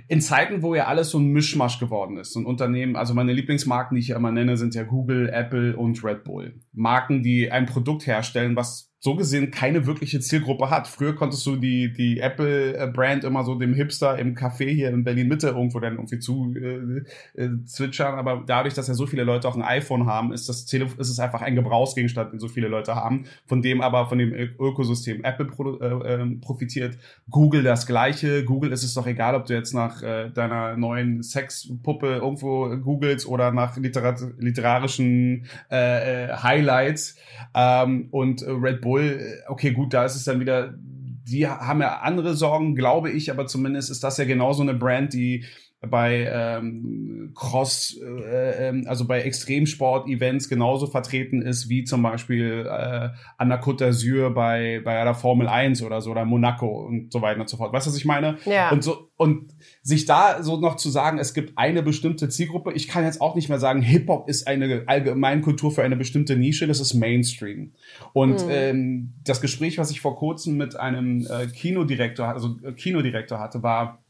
[0.07, 3.95] in Zeiten, wo ja alles so ein Mischmasch geworden ist und Unternehmen, also meine Lieblingsmarken,
[3.95, 6.59] die ich immer nenne, sind ja Google, Apple und Red Bull.
[6.73, 10.87] Marken, die ein Produkt herstellen, was so gesehen keine wirkliche Zielgruppe hat.
[10.87, 15.47] Früher konntest du die, die Apple-Brand immer so dem Hipster im Café hier in Berlin-Mitte
[15.47, 19.55] irgendwo dann irgendwie zu äh, äh, zwitschern, aber dadurch, dass ja so viele Leute auch
[19.55, 22.93] ein iPhone haben, ist das Telefon, ist es einfach ein Gebrauchsgegenstand, den so viele Leute
[22.95, 26.97] haben, von dem aber von dem Ökosystem Apple pro, äh, ähm, profitiert.
[27.29, 28.43] Google das gleiche.
[28.43, 33.27] Google ist es doch egal, ob du jetzt nach äh, deiner neuen Sexpuppe irgendwo googelst
[33.27, 37.15] oder nach literat literarischen äh, äh, Highlights.
[37.55, 41.99] Ähm, und Red Bull Bull, okay, gut, da ist es dann wieder, die haben ja
[41.99, 45.45] andere Sorgen, glaube ich, aber zumindest ist das ja genauso eine Brand, die
[45.87, 53.09] bei ähm, Cross, äh, ähm, also bei Extremsport-Events genauso vertreten ist wie zum Beispiel äh,
[53.37, 57.21] an der Côte d'Azur bei, bei der Formel 1 oder so oder Monaco und so
[57.21, 57.71] weiter und so fort.
[57.71, 58.37] Weißt du, was ich meine?
[58.45, 58.71] Ja.
[58.71, 62.73] Und so und sich da so noch zu sagen, es gibt eine bestimmte Zielgruppe.
[62.73, 66.35] Ich kann jetzt auch nicht mehr sagen, Hip Hop ist eine Allgemeinkultur für eine bestimmte
[66.35, 66.67] Nische.
[66.67, 67.73] Das ist Mainstream.
[68.13, 68.51] Und mhm.
[68.51, 73.63] ähm, das Gespräch, was ich vor kurzem mit einem äh, Kinodirektor, also äh, Kinodirektor hatte,
[73.63, 74.03] war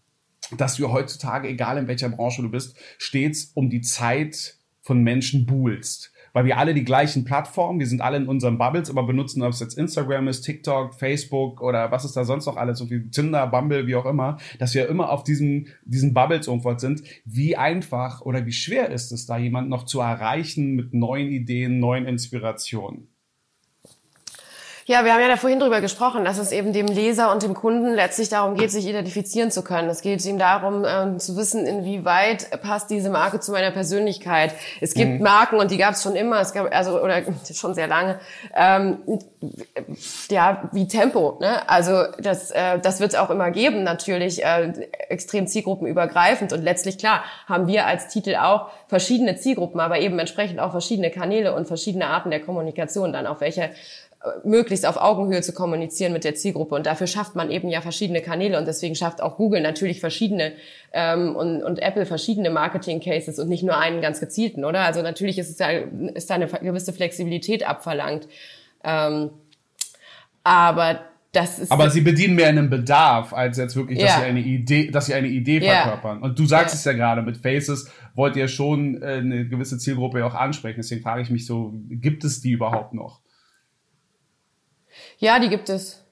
[0.57, 5.45] dass du heutzutage, egal in welcher Branche du bist, stets um die Zeit von Menschen
[5.45, 6.11] buhlst.
[6.33, 9.51] Weil wir alle die gleichen Plattformen, wir sind alle in unseren Bubbles, aber benutzen, ob
[9.51, 13.09] es jetzt Instagram ist, TikTok, Facebook oder was ist da sonst noch alles, so wie
[13.09, 17.03] Tinder, Bumble, wie auch immer, dass wir immer auf diesen, diesen Bubbles irgendwo sind.
[17.25, 21.79] Wie einfach oder wie schwer ist es, da jemand noch zu erreichen mit neuen Ideen,
[21.79, 23.07] neuen Inspirationen?
[24.89, 27.53] Ja, wir haben ja da vorhin drüber gesprochen, dass es eben dem Leser und dem
[27.53, 29.87] Kunden letztlich darum geht, sich identifizieren zu können.
[29.87, 34.51] Es geht ihm darum, ähm, zu wissen, inwieweit passt diese Marke zu meiner Persönlichkeit.
[34.81, 35.21] Es gibt mhm.
[35.21, 37.21] Marken und die gab es schon immer, es gab also oder
[37.53, 38.19] schon sehr lange.
[38.55, 38.97] Ähm,
[40.31, 41.37] ja, wie Tempo.
[41.39, 41.69] Ne?
[41.69, 44.73] Also das, äh, das wird es auch immer geben, natürlich äh,
[45.07, 50.59] extrem zielgruppenübergreifend und letztlich klar haben wir als Titel auch verschiedene Zielgruppen, aber eben entsprechend
[50.59, 53.69] auch verschiedene Kanäle und verschiedene Arten der Kommunikation, dann auf welche
[54.43, 56.75] möglichst auf Augenhöhe zu kommunizieren mit der Zielgruppe.
[56.75, 60.53] Und dafür schafft man eben ja verschiedene Kanäle und deswegen schafft auch Google natürlich verschiedene
[60.91, 64.81] ähm, und, und Apple verschiedene Marketing-Cases und nicht nur einen ganz gezielten, oder?
[64.81, 68.27] Also natürlich ist es ja ist da eine gewisse Flexibilität abverlangt.
[68.83, 69.29] Ähm,
[70.43, 70.99] aber
[71.31, 74.19] das ist Aber sie bedienen mehr einen Bedarf, als jetzt wirklich, dass Ja.
[74.21, 75.83] sie eine Idee, dass sie eine Idee Ja.
[75.83, 76.21] verkörpern.
[76.23, 76.77] Und du sagst Ja.
[76.79, 80.77] es ja gerade, mit Faces wollt ihr schon äh, eine gewisse Zielgruppe auch ansprechen.
[80.77, 83.21] Deswegen frage ich mich so, gibt es die überhaupt noch?
[85.19, 86.03] Ja, die gibt es.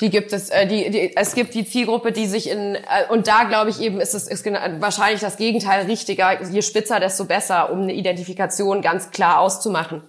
[0.00, 0.50] Die gibt es.
[0.50, 3.80] Äh, die, die, es gibt die Zielgruppe, die sich in äh, und da glaube ich
[3.80, 6.42] eben ist es ist gena- wahrscheinlich das Gegenteil richtiger.
[6.42, 10.02] Je spitzer, desto besser, um eine Identifikation ganz klar auszumachen.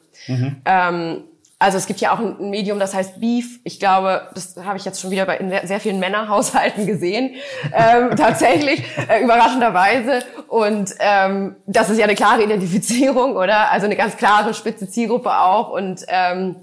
[0.66, 1.24] Ähm,
[1.59, 3.59] also es gibt ja auch ein Medium, das heißt Beef.
[3.64, 7.36] Ich glaube, das habe ich jetzt schon wieder bei in sehr vielen Männerhaushalten gesehen,
[7.72, 10.24] ähm, tatsächlich äh, überraschenderweise.
[10.47, 13.72] Und ähm, das ist ja eine klare Identifizierung, oder?
[13.72, 15.70] Also eine ganz klare spitze Zielgruppe auch.
[15.70, 16.55] Und ähm,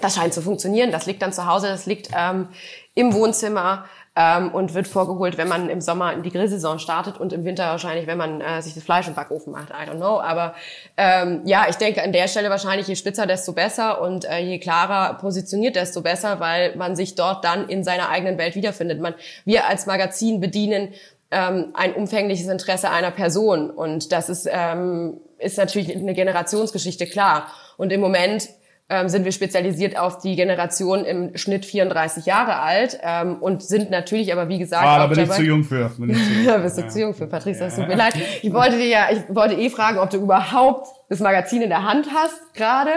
[0.00, 0.92] das scheint zu funktionieren.
[0.92, 2.48] Das liegt dann zu Hause, das liegt ähm,
[2.94, 3.84] im Wohnzimmer
[4.16, 7.66] ähm, und wird vorgeholt, wenn man im Sommer in die Grillsaison startet und im Winter
[7.66, 9.70] wahrscheinlich, wenn man äh, sich das Fleisch im Backofen macht.
[9.70, 10.20] I don't know.
[10.20, 10.54] Aber
[10.96, 14.58] ähm, ja, ich denke an der Stelle wahrscheinlich, je spitzer, desto besser und äh, je
[14.58, 19.00] klarer positioniert, desto besser, weil man sich dort dann in seiner eigenen Welt wiederfindet.
[19.00, 20.94] Man, wir als Magazin bedienen
[21.30, 27.48] ähm, ein umfängliches Interesse einer Person und das ist, ähm, ist natürlich eine Generationsgeschichte, klar.
[27.76, 28.48] Und im Moment
[28.88, 33.90] ähm, sind wir spezialisiert auf die Generation im Schnitt 34 Jahre alt ähm, und sind
[33.90, 35.88] natürlich aber wie gesagt Ah, da bin ich zu jung für.
[35.98, 36.44] Bin ich zu jung.
[36.46, 36.88] ja, bist du Ja.
[36.88, 38.14] zu jung für Patrice, das tut mir leid.
[38.42, 41.82] Ich wollte dir ja, ich wollte eh fragen, ob du überhaupt das Magazin in der
[41.84, 42.90] Hand hast gerade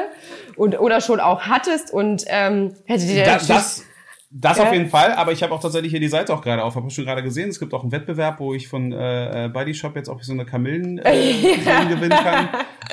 [0.55, 3.83] und oder schon auch hattest und ähm, hätte dir Da, natürlich- das
[4.31, 4.65] das Ja.
[4.65, 6.75] auf jeden Fall, aber ich habe auch tatsächlich hier die Seite auch gerade auf.
[6.75, 9.73] Habe schon gerade gesehen, es gibt auch einen Wettbewerb, wo ich von äh, äh, Body
[9.73, 12.49] Shop jetzt auch so eine Kamillen äh, Creme gewinnen kann.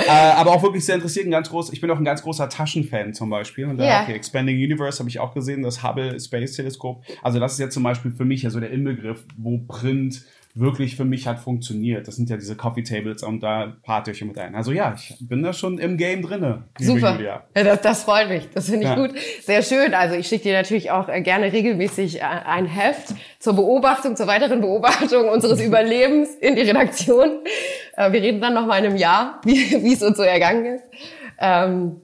[0.07, 1.73] Äh, aber auch wirklich sehr interessiert, ein ganz groß.
[1.73, 3.67] Ich bin auch ein ganz großer Taschenfan zum Beispiel.
[3.67, 4.03] Und da, Ja.
[4.03, 7.03] okay, Expanding Universe habe ich auch gesehen, das Hubble Space Teleskop.
[7.23, 10.23] Also das ist jetzt zum Beispiel für mich ja so der Inbegriff, wo Print
[10.59, 12.09] wirklich für mich hat funktioniert.
[12.09, 14.55] Das sind ja diese Coffee Tables und da party ich mit ein.
[14.55, 16.65] Also ja, ich bin da schon im Game drinne.
[16.79, 17.13] Super.
[17.17, 17.45] Julia.
[17.55, 18.49] Ja, das, das freut mich.
[18.55, 18.95] Das finde ich Ja.
[18.97, 19.11] gut.
[19.43, 19.93] Sehr schön.
[19.95, 24.27] Also ich schicke dir natürlich auch äh, gerne regelmäßig äh, ein Heft zur Beobachtung, zur
[24.27, 27.41] weiteren Beobachtung unseres Überlebens in die Redaktion.
[27.97, 30.65] Äh, Wir reden dann noch mal in einem Jahr, wie wie es uns so ergangen
[30.77, 30.85] ist.
[31.39, 32.01] Ähm,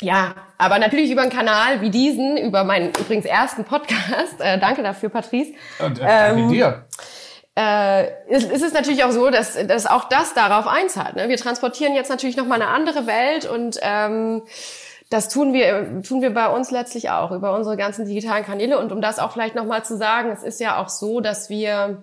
[0.00, 4.40] ja, aber natürlich über einen Kanal wie diesen, über meinen übrigens ersten Podcast.
[4.40, 5.52] Äh, danke dafür, Patrice.
[5.84, 6.84] Und, äh, danke Ähm, dir.
[7.58, 11.16] Äh, ist, ist es natürlich auch so, dass, dass auch das darauf einzahlt.
[11.16, 11.28] Ne?
[11.28, 14.42] Wir transportieren jetzt natürlich noch mal eine andere Welt und ähm,
[15.10, 18.78] das tun wir tun wir bei uns letztlich auch über unsere ganzen digitalen Kanäle.
[18.78, 21.50] Und um das auch vielleicht noch mal zu sagen, es ist ja auch so, dass
[21.50, 22.02] wir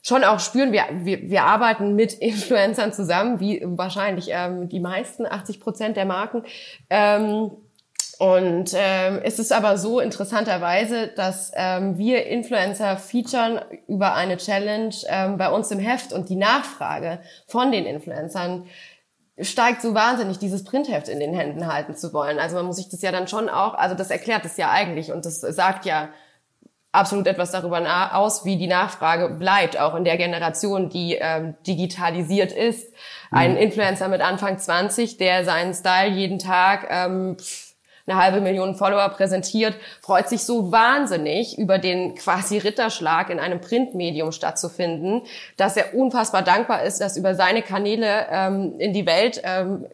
[0.00, 5.26] schon auch spüren, wir, wir, wir arbeiten mit Influencern zusammen, wie wahrscheinlich ähm, die meisten,
[5.26, 6.44] 80 Prozent der Marken.
[6.90, 7.50] Ähm,
[8.18, 14.94] und ähm, es ist aber so interessanterweise, dass ähm, wir Influencer featuren über eine Challenge
[15.08, 18.66] ähm, bei uns im Heft und die Nachfrage von den Influencern
[19.40, 22.38] steigt so wahnsinnig, dieses Printheft in den Händen halten zu wollen.
[22.38, 25.10] Also man muss sich das ja dann schon auch, also das erklärt es ja eigentlich
[25.10, 26.10] und das sagt ja
[26.92, 32.52] absolut etwas darüber aus, wie die Nachfrage bleibt, auch in der Generation, die ähm, digitalisiert
[32.52, 32.94] ist.
[33.32, 37.36] Ein Influencer mit Anfang 20, der seinen Style jeden Tag ähm,
[38.06, 43.60] eine halbe Million Follower präsentiert, freut sich so wahnsinnig über den quasi Ritterschlag in einem
[43.60, 45.22] Printmedium stattzufinden,
[45.56, 49.86] dass er unfassbar dankbar ist, dass über seine Kanäle ähm, in die Welt ähm,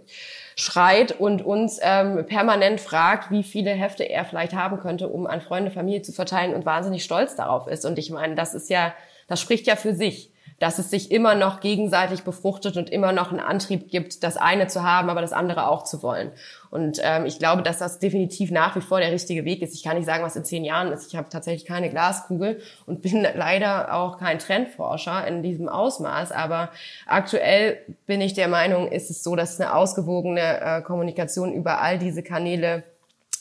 [0.57, 5.41] schreit und uns ähm, permanent fragt, wie viele Hefte er vielleicht haben könnte, um an
[5.41, 7.85] Freunde, Familie zu verteilen und wahnsinnig stolz darauf ist.
[7.85, 8.93] Und ich meine, das ist ja,
[9.29, 13.31] das spricht ja für sich, dass es sich immer noch gegenseitig befruchtet und immer noch
[13.31, 16.33] einen Antrieb gibt, das eine zu haben, aber das andere auch zu wollen.
[16.71, 19.75] Und ähm, ich glaube, dass das definitiv nach wie vor der richtige Weg ist.
[19.75, 21.09] Ich kann nicht sagen, was in zehn Jahren ist.
[21.09, 26.31] Ich habe tatsächlich keine Glaskugel und bin leider auch kein Trendforscher in diesem Ausmaß.
[26.31, 26.71] Aber
[27.07, 31.99] aktuell bin ich der Meinung, ist es so, dass eine ausgewogene äh, Kommunikation über all
[31.99, 32.85] diese Kanäle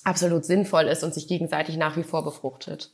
[0.04, 2.92] absolut sinnvoll ist und sich gegenseitig nach wie vor befruchtet.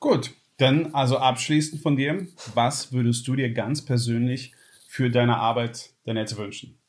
[0.00, 4.52] Gut, dann also abschließend von dir, was würdest du dir ganz persönlich
[4.88, 6.81] für deine Arbeit denn jetzt wünschen?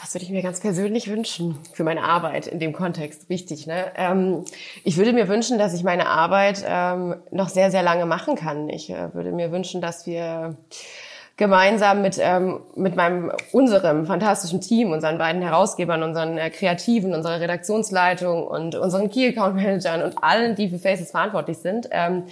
[0.00, 3.28] Was würde ich mir ganz persönlich wünschen für meine Arbeit in dem Kontext?
[3.28, 3.86] Wichtig, ne?
[3.96, 4.44] Ähm,
[4.84, 8.68] ich würde mir wünschen, dass ich meine Arbeit ähm, noch sehr, sehr lange machen kann.
[8.68, 10.56] Ich äh, würde mir wünschen, dass wir
[11.36, 17.40] gemeinsam mit, ähm, mit meinem, unserem fantastischen Team, unseren beiden Herausgebern, unseren äh, Kreativen, unserer
[17.40, 22.24] Redaktionsleitung und unseren Key Account Managern und allen, die für Faces verantwortlich sind, ähm,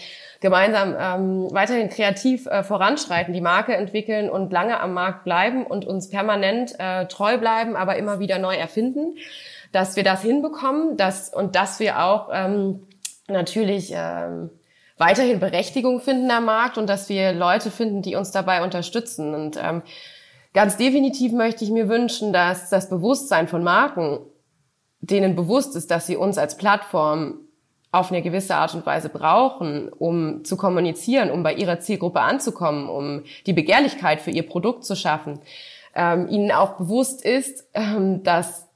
[0.45, 5.87] gemeinsam ähm, weiterhin kreativ äh, voranschreiten, die Marke entwickeln und lange am Markt bleiben und
[5.87, 9.17] uns permanent äh, treu bleiben, aber immer wieder neu erfinden,
[9.73, 12.87] dass wir das hinbekommen, dass und dass wir auch ähm,
[13.27, 14.51] natürlich ähm,
[14.99, 19.35] weiterhin Berechtigung finden am Markt und dass wir Leute finden, die uns dabei unterstützen.
[19.35, 19.81] Und ähm,
[20.53, 24.19] ganz definitiv möchte ich mir wünschen, dass das Bewusstsein von Marken
[25.01, 27.44] denen bewusst ist, dass sie uns als Plattform
[27.95, 32.89] auf eine gewisse Art und Weise brauchen, um zu kommunizieren, um bei ihrer Zielgruppe anzukommen,
[32.89, 35.41] um die Begehrlichkeit für ihr Produkt zu schaffen,
[35.95, 38.69] ähm, ihnen auch bewusst ist, ähm, dass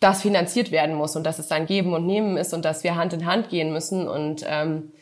[0.00, 2.96] das finanziert werden muss und dass es ein Geben und Nehmen ist und dass wir
[2.96, 4.92] Hand in Hand gehen müssen und ähm,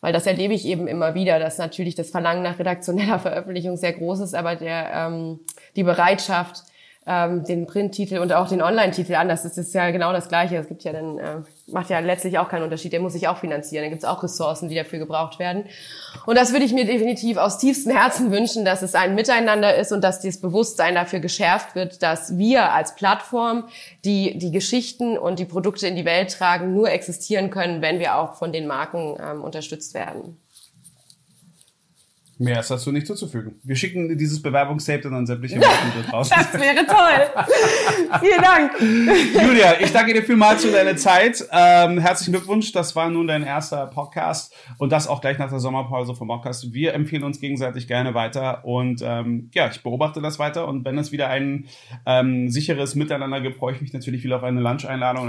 [0.00, 3.92] weil das erlebe ich eben immer wieder, dass natürlich das Verlangen nach redaktioneller Veröffentlichung sehr
[3.92, 5.40] groß ist, aber der, ähm,
[5.76, 6.62] die Bereitschaft,
[7.06, 9.28] ähm, den Printtitel und auch den Online-Titel an.
[9.28, 10.56] Das ist, ja genau das Gleiche.
[10.56, 12.92] Es gibt ja dann, äh, macht ja letztlich auch keinen Unterschied.
[12.92, 13.84] Der muss sich auch finanzieren.
[13.84, 15.64] Da gibt es auch Ressourcen, die dafür gebraucht werden.
[16.26, 19.92] Und das würde ich mir definitiv aus tiefstem Herzen wünschen, dass es ein Miteinander ist
[19.92, 23.68] und dass dieses Bewusstsein dafür geschärft wird, dass wir als Plattform,
[24.04, 28.16] die die Geschichten und die Produkte in die Welt tragen, nur existieren können, wenn wir
[28.16, 30.38] auch von den Marken ähm, unterstützt werden.
[32.38, 33.60] Mehr ist dazu nicht zuzufügen.
[33.64, 36.28] Wir schicken dieses Bewerbungstape dann an sämtliche Marken raus.
[36.28, 37.44] Das wäre toll.
[38.20, 38.72] Vielen Dank.
[38.80, 41.44] Julia, ich danke dir vielmals für deine Zeit.
[41.50, 42.70] Ähm, herzlichen Glückwunsch.
[42.70, 46.72] Das war nun dein erster Podcast und das auch gleich nach der Sommerpause vom Podcast.
[46.72, 50.96] Wir empfehlen uns gegenseitig gerne weiter und ähm, ja, ich beobachte das weiter und wenn
[50.96, 51.66] es wieder ein
[52.06, 55.28] ähm, sicheres Miteinander gibt, freue ich mich natürlich wieder auf eine Lunch-Einladung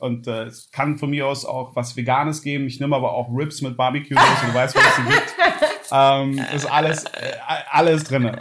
[0.00, 2.66] und äh, es kann von mir aus auch was Veganes geben.
[2.68, 4.46] Ich nehme aber auch Ribs mit Barbecue-Soße.
[4.46, 5.34] Du weißt, was es gibt.
[5.92, 7.32] Ähm, ist alles, äh,
[7.70, 8.38] alles drinne.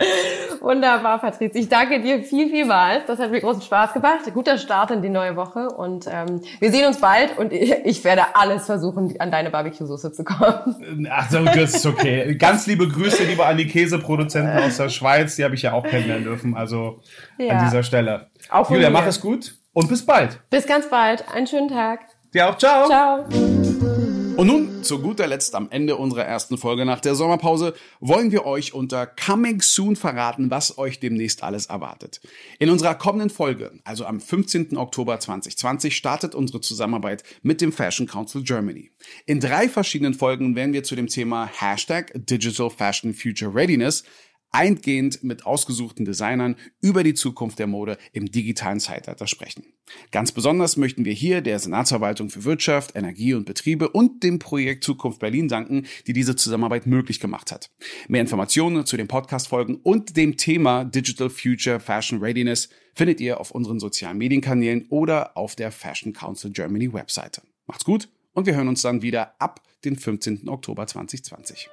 [0.61, 1.57] Wunderbar, Patrice.
[1.57, 3.05] Ich danke dir viel, vielmals.
[3.05, 4.21] Das hat mir großen Spaß gemacht.
[4.33, 8.23] Guter Start in die neue Woche und ähm, wir sehen uns bald und ich werde
[8.33, 11.07] alles versuchen, an deine Barbecue-Soße zu kommen.
[11.09, 12.35] Also, das ist okay.
[12.35, 15.35] Ganz liebe Grüße, lieber an die Käseproduzenten aus der Schweiz.
[15.35, 16.55] Die habe ich ja auch kennenlernen dürfen.
[16.55, 17.01] Also
[17.37, 17.53] ja.
[17.53, 18.27] an dieser Stelle.
[18.49, 20.39] Auch Julia, mach es gut und bis bald.
[20.49, 21.25] Bis ganz bald.
[21.33, 22.01] Einen schönen Tag.
[22.33, 22.57] Dir auch.
[22.57, 22.87] Ciao.
[22.87, 23.62] Ciao.
[24.36, 28.45] Und nun, zu guter Letzt am Ende unserer ersten Folge nach der Sommerpause, wollen wir
[28.45, 32.19] euch unter Coming Soon verraten, was euch demnächst alles erwartet.
[32.57, 34.75] In unserer kommenden Folge, also am 15.
[34.75, 38.89] Oktober 2020, startet unsere Zusammenarbeit mit dem Fashion Council Germany.
[39.27, 44.03] In drei verschiedenen Folgen werden wir zu dem Thema Hashtag Digital Fashion Future Readiness
[44.54, 49.66] eingehend mit ausgesuchten Designern über die Zukunft der Mode im digitalen Zeitalter sprechen.
[50.12, 54.84] Ganz besonders möchten wir hier der Senatsverwaltung für Wirtschaft, Energie und Betriebe und dem Projekt
[54.84, 57.70] Zukunft Berlin danken, die diese Zusammenarbeit möglich gemacht hat.
[58.08, 63.51] Mehr Informationen zu den Podcast-Folgen und dem Thema Digital Future Fashion Readiness findet ihr auf
[63.51, 67.41] unseren sozialen Medienkanälen oder auf der Fashion Council Germany Webseite.
[67.66, 70.47] Macht's gut und wir hören uns dann wieder ab den 15.
[70.47, 71.70] Oktober 2020.